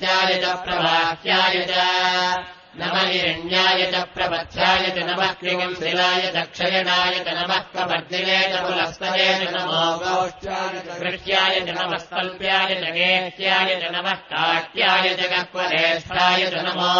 प्रवाह्याय 0.63 1.65
च 1.69 2.60
नम 2.79 2.93
हिरण्याय 2.97 3.81
च 3.91 4.01
प्रपथ्याय 4.15 4.85
नमः 4.97 5.31
क्लिङ्गम् 5.39 5.73
शिलाय 5.75 6.21
च 6.35 6.43
क्षयणाय 6.51 7.15
च 7.25 7.33
नमः 7.37 7.57
कपर्दिने 7.73 8.37
च 8.51 8.61
पुलस्तये 8.65 9.25
च 9.39 9.49
नमो 9.55 9.81
गोष्ठ्याय 10.03 11.59
च 11.65 11.75
नमः 11.77 12.05
कल्प्याय 12.11 12.75
च 12.83 12.91
गेह्याय 12.97 13.75
च 13.81 13.91
नमः 13.95 14.13
काट्याय 14.31 15.09
च 15.19 15.27
गह्वरेष्ठाय 15.33 16.45
च 16.53 16.61
नमो 16.67 16.93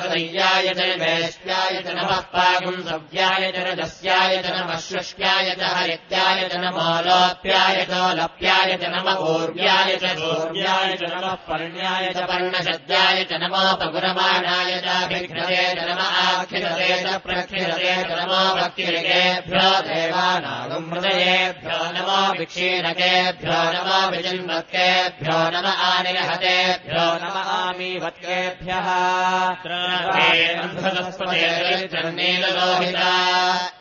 हृदय्याय 0.00 0.68
च 0.80 0.90
वेष्ट्याय 1.04 1.80
च 1.86 1.96
नमः 2.00 2.20
पागुम् 2.36 2.84
सव्याय 2.90 3.50
च 3.56 4.52
नमः 4.58 4.76
शुष्क्याय 4.88 5.50
च 5.60 5.72
हरित्याय 5.78 6.48
च 6.52 6.60
नमो 6.66 6.90
लोप्याय 7.08 7.84
च 7.90 8.02
लप्याय 8.20 8.76
च 8.84 8.92
नमः 8.98 9.24
ऊर्व्याय 9.30 9.96
च 10.04 10.12
दूर्व्याय 10.20 10.96
च 11.00 11.12
नमः 11.16 11.34
पर्ण्याय 11.48 12.12
च 12.16 12.28
पर्णशद्याय 12.34 13.24
च 13.32 13.42
नमो 13.46 13.64
पगुरमाणाय 13.84 14.80
च 14.84 14.89
भिक्षते 15.12 15.62
च 15.76 15.88
नम 15.88 16.00
आक्षिरते 16.22 16.88
च 17.04 17.16
प्रक्षिरते 17.26 17.94
च 18.08 18.18
नमो 18.20 18.42
भक्तिरिकेभ्यो 18.60 19.68
देवानागम् 19.88 20.90
हृदयेभ्यो 20.92 21.78
नमो 21.96 22.18
विक्षीणकेभ्यो 22.38 23.60
नमो 23.76 23.98
विजिन्वत्केभ्यो 24.14 25.38
नम 25.56 25.66
आनिरहतेभ्यो 25.90 27.06
नम 27.24 27.36
आमीवत्केभ्यः 27.60 28.88
नीललोहिता 32.20 33.12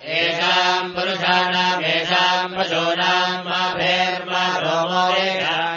येषाम् 0.10 0.94
पुरुषाणामेषाम् 0.96 2.56
पशूनाम् 2.58 3.46
मा 3.50 3.62
भेर्मा 3.78 4.44
रोमो 4.64 5.04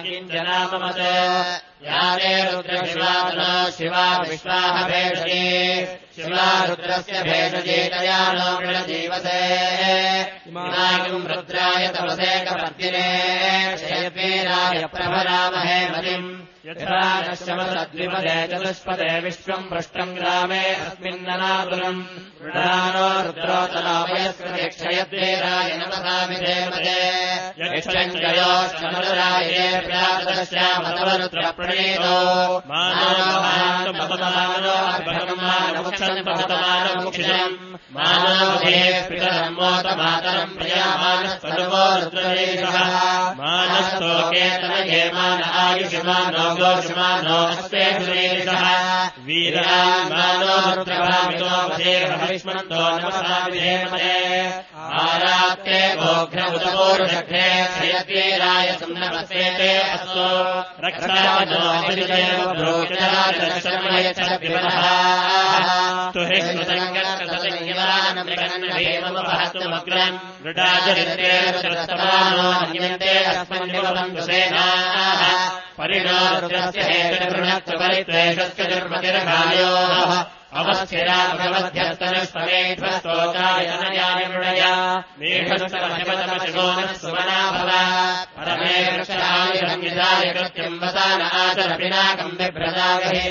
किञ्चनाममत् 0.04 1.71
याने 2.02 2.34
रुद्रशिवानो 2.50 3.50
शिवा 3.70 4.06
विश्वाह 4.28 4.76
भेषजे 4.88 5.42
शिवा 6.16 6.46
रुद्रस्य 6.64 7.22
भेषजेतया 7.22 8.20
नो 8.32 8.48
मृणजीवसे। 8.60 9.38
इमागम् 10.48 11.26
रुद्राय 11.30 11.86
तपसे 11.94 12.32
कपर्दिने 12.46 13.08
क्षयपीराय 13.76 14.84
प्रभरामहे 14.94 15.78
मतिम् 15.90 16.28
यथा 16.66 16.98
नश्यमसद्विपदे 17.26 18.34
चतुष्पदे 18.50 19.06
विश्वम् 19.22 19.64
पृष्टम् 19.70 20.12
ग्रामे 20.16 20.58
अस्मिन्ननातुलम् 20.86 22.02
मृडानो 22.42 23.06
रुद्रोतलामयस्कृते 23.26 24.66
क्षयद्वेराय 24.74 25.70
नमसामिधेमते 25.80 27.00
यक्षयोश्चमरुराये 27.62 29.64
प्रातश्यामतवरुद्रप्रणीतो 29.86 32.14
मानवमानो 32.70 34.76
अभगमानमुक्षन्तपतमानमुक्षितम् 34.94 37.56
मानवधे 37.96 38.78
पितरम् 39.08 39.56
मोतमातरम् 39.58 40.54
प्रियामानस्वरुवो 40.58 41.84
रुद्रदेशः 42.02 42.78
मानस्तोकेतनये 43.40 45.02
मान 45.16 45.40
आयुषमानो 45.64 46.46
गोषमानो 46.58 47.36
अस्ते 47.52 47.84
सुरेशः 47.98 48.64
वीरान्मानो 49.26 50.54
रुद्रभामितो 50.76 51.50
वधेर्हरिष्मन्तो 51.68 52.82
नमसा 52.98 53.38
विधेमते। 53.52 54.14
आरात्ते 55.02 55.80
गोघ्र 56.00 56.40
उदपोरुषघ्रे 56.54 57.46
क्षयतीराय 57.72 58.68
सुम्नमस्ते 58.80 59.44
अस्तु। 59.94 60.26
रक्षावनो 60.84 61.60
अभिजयो 61.78 62.42
ब्रोचराजशर्मय 62.58 64.06
च 64.18 64.20
विवरः 64.42 64.80
तुहि 66.14 66.40
कृतङ्गत्तसंयमानमृगन्नभेमपहस्तुमग्रम् 75.92 75.94
मृडाचरित्रे 75.94 75.94
रुद्रस्तमानो 75.94 75.94
अन्यन्ते 75.94 75.94
अस्मन्निवबन्धुसेनाः 75.94 75.94
परिणो 75.94 76.16
रुद्रस्य 76.42 76.80
हेतुर्णस्य 76.88 77.72
परित्वेषस्य 77.80 78.62
दुर्मतिर्घायोः 78.70 80.12
अवस्थिरा 80.60 81.18
भगवध्यस्तनस्तमेध्वस्तोकाय 81.38 83.66
नयाय 83.82 84.22
मृडया 84.32 84.72
मेघस्तमशिवतमशिवोनः 85.20 86.90
सुमना 87.02 87.38
भव 87.54 87.70
परमे 88.36 88.76
वृक्षाय 88.92 89.52
संविधाय 89.68 90.22
कृत्यम् 90.34 90.80
वसान 90.82 91.20
आचरपिनाकम् 91.40 92.36
बिभ्रदागहे 92.40 93.30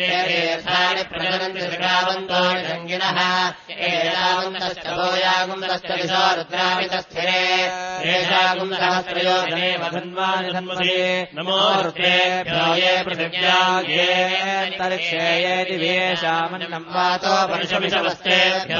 एतानि 0.07 1.03
रङ्गिणः 2.66 3.18
एतावन्तश्च 3.91 4.86
भोयागुन्दश्च 4.99 5.86
दिशो 6.01 6.24
रुद्रामितस्थिरे 6.36 7.38
एषागुन्दसहस्रयोजने 8.14 9.70
वधन्वानि 9.82 10.53
धन्वसे 10.57 10.99
नमो 11.38 11.61
पृथिव्या 13.07 13.61
ये 13.95 14.11
वातो 16.97 17.34
वर्षमिषवस्तेभ्यो 17.53 18.80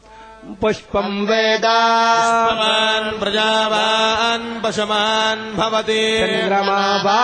पुष्पम् 0.45 1.27
वेद। 1.27 1.61
पुष्पवान् 1.61 3.19
प्रजावान् 3.19 4.63
पशमान् 4.63 5.57
भवति। 5.57 6.19
चन्द्रमा 6.19 7.03
वा 7.03 7.21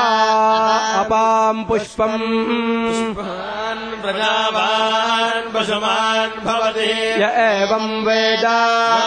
अपाम् 1.00 1.66
पुष्पम्। 1.66 2.12
पुष्पवान् 2.12 4.02
प्रजावान् 4.02 5.54
पशमान् 5.54 6.46
भवति। 6.46 7.22
य 7.22 7.24
एवम् 7.38 8.06
वेद। 8.06 8.46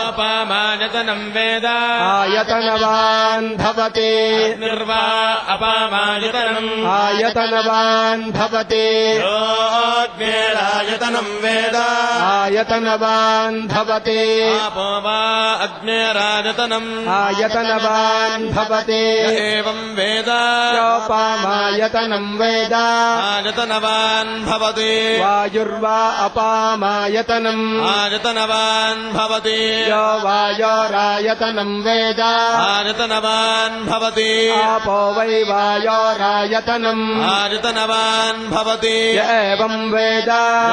अपामायतनम् 0.09 1.31
वेद। 1.31 1.67
आयतनवान् 2.03 3.57
भवति। 3.57 4.55
निर्वा 4.61 5.33
अपामायतनम्। 5.33 6.87
आयतनवान् 6.87 8.33
भवति। 8.33 9.17
योऽग्नेरायतनम् 9.17 11.43
वेद। 11.43 11.77
आयतनवान् 12.23 13.69
भवति 13.69 14.00
आपो 14.01 15.01
वा 15.01 15.53
अग्नेरायतनम् 15.55 17.09
आयतनवान् 17.09 18.49
भवति। 18.49 19.03
एवम् 19.37 19.97
वेद। 19.97 20.29
योपामायतनम् 20.77 22.39
वेद। 22.39 22.73
आयतनवान् 22.73 24.45
भवति। 24.45 25.19
वायुर्वा 25.21 26.11
अपामायतनम्। 26.11 27.87
आयतनवान् 27.87 29.13
भवति। 29.13 29.91
यो 29.91 30.27
वायोरायतनम् 30.27 31.83
वेद। 31.83 32.21
आयतनवान् 32.21 33.87
भवति। 33.87 34.51
आपो 34.51 35.15
वै 35.15 35.43
वायोरायतनम्। 35.43 37.25
आयतनवान् 37.25 38.51
भवति। 38.51 39.19
एवम् 39.19 39.93
वेद। 39.93 40.29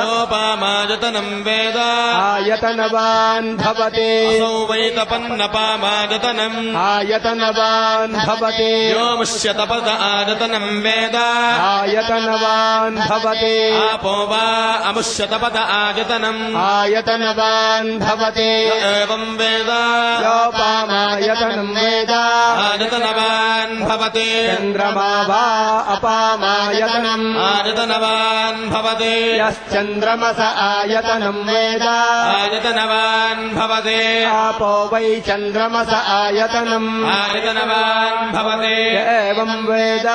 योपामायतनम् 0.08 1.44
वेद 1.44 1.58
आयतनवान् 3.18 3.58
भवति। 3.58 4.36
असौ 4.36 4.68
वैतपन्नपामायतनम् 4.72 6.78
आयतनवान् 6.78 8.14
भवति। 8.14 8.92
यो 8.92 9.18
मुष्यतपद 9.18 9.98
आयतनम् 10.02 10.84
वेद। 10.84 11.16
आयतनवान् 11.62 12.96
भवति। 12.96 13.90
आपो 13.90 14.28
वा 14.28 14.74
अमुष्यतपद 14.90 15.58
आयतनम् 15.58 16.56
आयतनवान् 16.56 18.00
भवति। 18.00 18.52
एवम् 18.86 19.38
वेद। 19.38 19.70
योपामायतनम् 20.26 21.70
वेद। 21.70 22.12
आयतनवान् 22.66 23.90
भवति। 23.90 24.48
चन्द्रमा 24.48 25.22
वा 25.22 25.80
अपामायतनम्। 25.80 27.38
आयतनवान् 27.38 28.70
भवति। 28.70 29.42
यश्चन्द्रमस 29.42 30.40
आयतनम् 30.40 31.38
वेद 31.38 31.84
आयतनवान् 33.08 33.56
भवति। 33.56 34.24
आपो 34.24 34.90
वै 34.94 35.20
चन्द्रमस 35.20 35.90
आयतनम्। 35.90 37.06
आयतनवान् 37.06 38.32
भवति। 38.32 38.68
य 38.68 39.30
एवम् 39.30 39.68
वेद। 39.68 40.08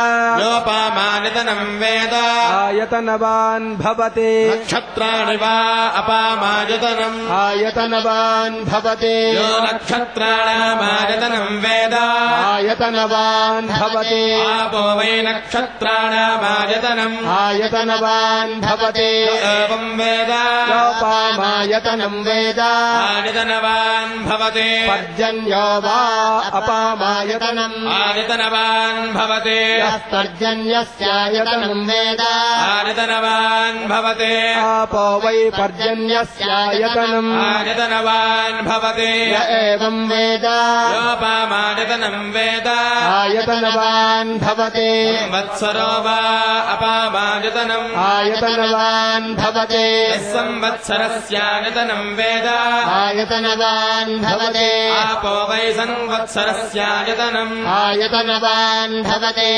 योपामानितनम् 0.43 1.81
वेद। 1.81 2.15
आयतनवान् 2.53 3.77
भवति। 3.77 4.51
नक्षत्राणि 4.51 5.37
वा 5.37 5.89
अपामायतनम् 5.89 7.31
आयतनवान् 7.31 8.65
भवति। 8.65 9.37
यो 9.37 9.65
नक्षत्राणामायतनम् 9.65 11.59
वेद। 11.59 11.95
आयतनवान् 11.95 13.69
भवति। 13.69 14.41
आपो 14.41 14.99
वै 14.99 15.23
नक्षत्राणामायतनम् 15.23 17.29
आयतनवान् 17.29 18.61
भवति। 18.61 19.29
एवम् 19.33 19.99
वेद। 19.99 20.33
योपामायतनम् 20.73 22.23
वेद 22.23 22.61
आयतनवान् 22.83 24.25
भवति। 24.25 24.87
पर्जन्यो 24.91 25.81
वा 25.81 26.43
अपामायतनम्। 26.53 27.93
आयतनवान् 27.93 29.13
भवति। 29.13 29.81
यस्तर्जन्यस्यायतनम् 29.81 31.87
वेद। 31.87 32.21
आयतनवान् 32.21 33.89
भवति। 33.89 34.55
आपो 34.55 35.27
वै 35.27 35.51
पर्जन्यस्यायतनम्। 35.51 37.57
आयतनवान् 37.57 38.67
भवति। 38.67 39.37
एवम् 39.53 40.09
वेद। 40.09 40.45
योपामायतनम् 40.45 42.33
वेद। 42.33 42.73
आयतनवान् 43.13 44.39
भवति। 44.39 45.19
संवत्सरो 45.21 45.81
वा 45.81 46.73
अपामायतनम् 46.73 47.97
आयतनवान् 47.97 49.35
भवति। 49.35 50.15
संवत्सरस्यायतनम् 50.15 52.17
वेद 52.17 52.47
आयतनवान् 52.73 54.19
भवति। 54.19 54.91
आपो 54.91 55.53
वै 55.53 55.73
संवत्सरस्यायतनम्। 55.73 57.67
आयतनवान् 57.67 59.03
भवति। 59.03 59.51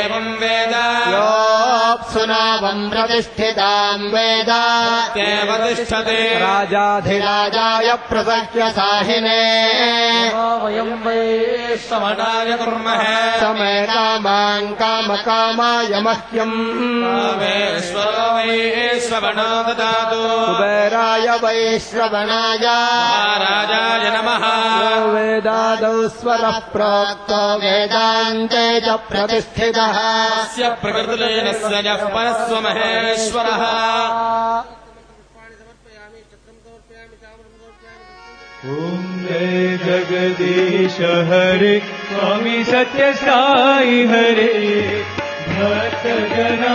एवम् 0.00 0.36
वेद। 0.36 0.72
योऽप्सुनावम् 1.14 2.90
प्रतिष्ठिताम् 2.90 4.02
वेद। 4.02 4.50
त्येव 5.14 5.68
तिष्ठति। 5.68 6.12
राजाधिराजाय 6.12 7.94
प्रसह्य 7.94 8.70
साहिने। 8.70 9.62
वयम् 10.64 11.04
वै 11.04 11.76
समणाय 11.90 12.56
कुर्महे। 12.56 13.40
समे 13.40 13.86
कामान् 13.86 14.68
कामकामाय 14.68 16.00
मह्यम्। 16.00 16.72
कामेश्वरो 17.02 18.34
वै 18.36 19.00
श्रवणो 19.08 19.62
ददातु। 19.62 20.46
कुबेराय 20.46 21.38
वैश्रवणाय 21.38 22.51
महाराजाय 22.60 24.04
नमः। 24.14 24.44
वेदादौ 25.12 26.08
स्वरः 26.08 26.58
वेदान्ते 27.62 28.66
च 28.80 28.88
प्रतिष्ठितः। 29.08 29.96
अस्य 30.40 30.68
प्रकृतिलीनस्य 30.82 31.74
यः 31.86 32.04
परस्व 32.14 32.54
महेश्वरः 32.60 33.64
ॐ 38.62 39.00
जय 39.22 39.78
जगदीश 39.84 40.96
हरे 41.30 41.74
स्वामी 42.08 42.64
सत्य 42.64 43.12
साई 43.14 44.04
हरे। 44.06 44.52
भक्त 45.48 46.04
जना 46.34 46.74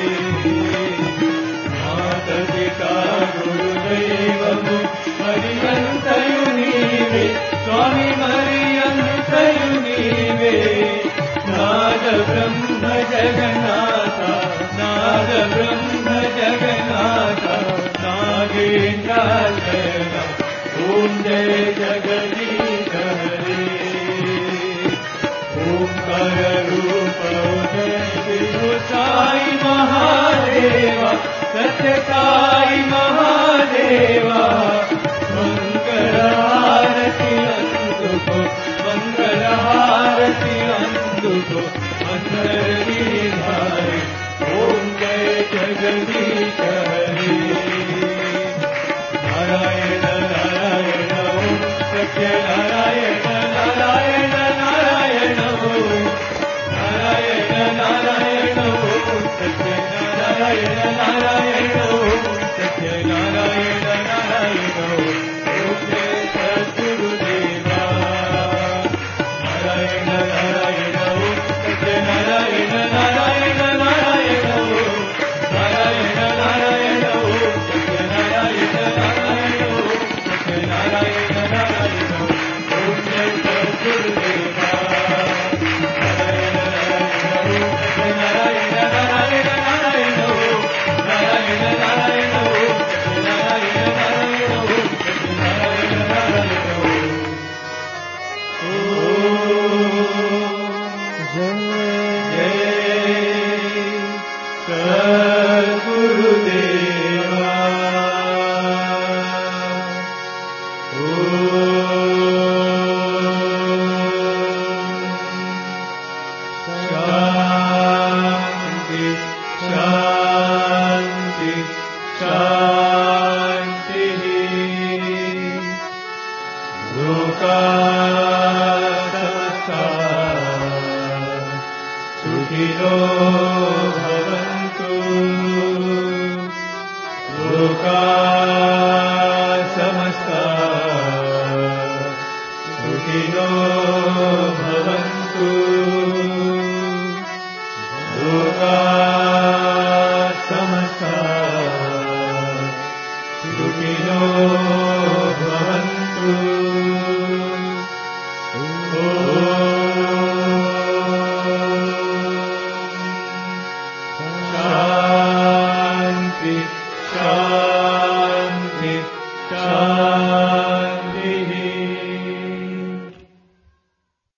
मरियन्तयुनीवे 9.21 10.53
नाद 11.49 12.05
ब्रह्म 12.29 12.83
जगन्नाथ 13.11 14.17
नाद 14.79 15.29
ब्रह्म 15.53 16.07
जगन्नाथ 16.37 17.43
नागेन्द्राशरण 18.05 20.15
ॐ 20.87 20.89
जय 21.27 21.53
जगदीश 21.79 22.91
हरे 23.21 23.67
ओंकार 25.67 26.41
रूप 26.69 27.21
जय 27.75 27.95
शिव 28.15 28.65
साई 28.91 29.45
महादेवा 29.63 31.11
सत्य 31.53 31.85
साई 31.85 32.00
मंगल 35.35 36.15
आरती 36.21 37.33
अंदुको 37.53 38.39
मंगल 38.83 39.43
Hare 70.31 70.80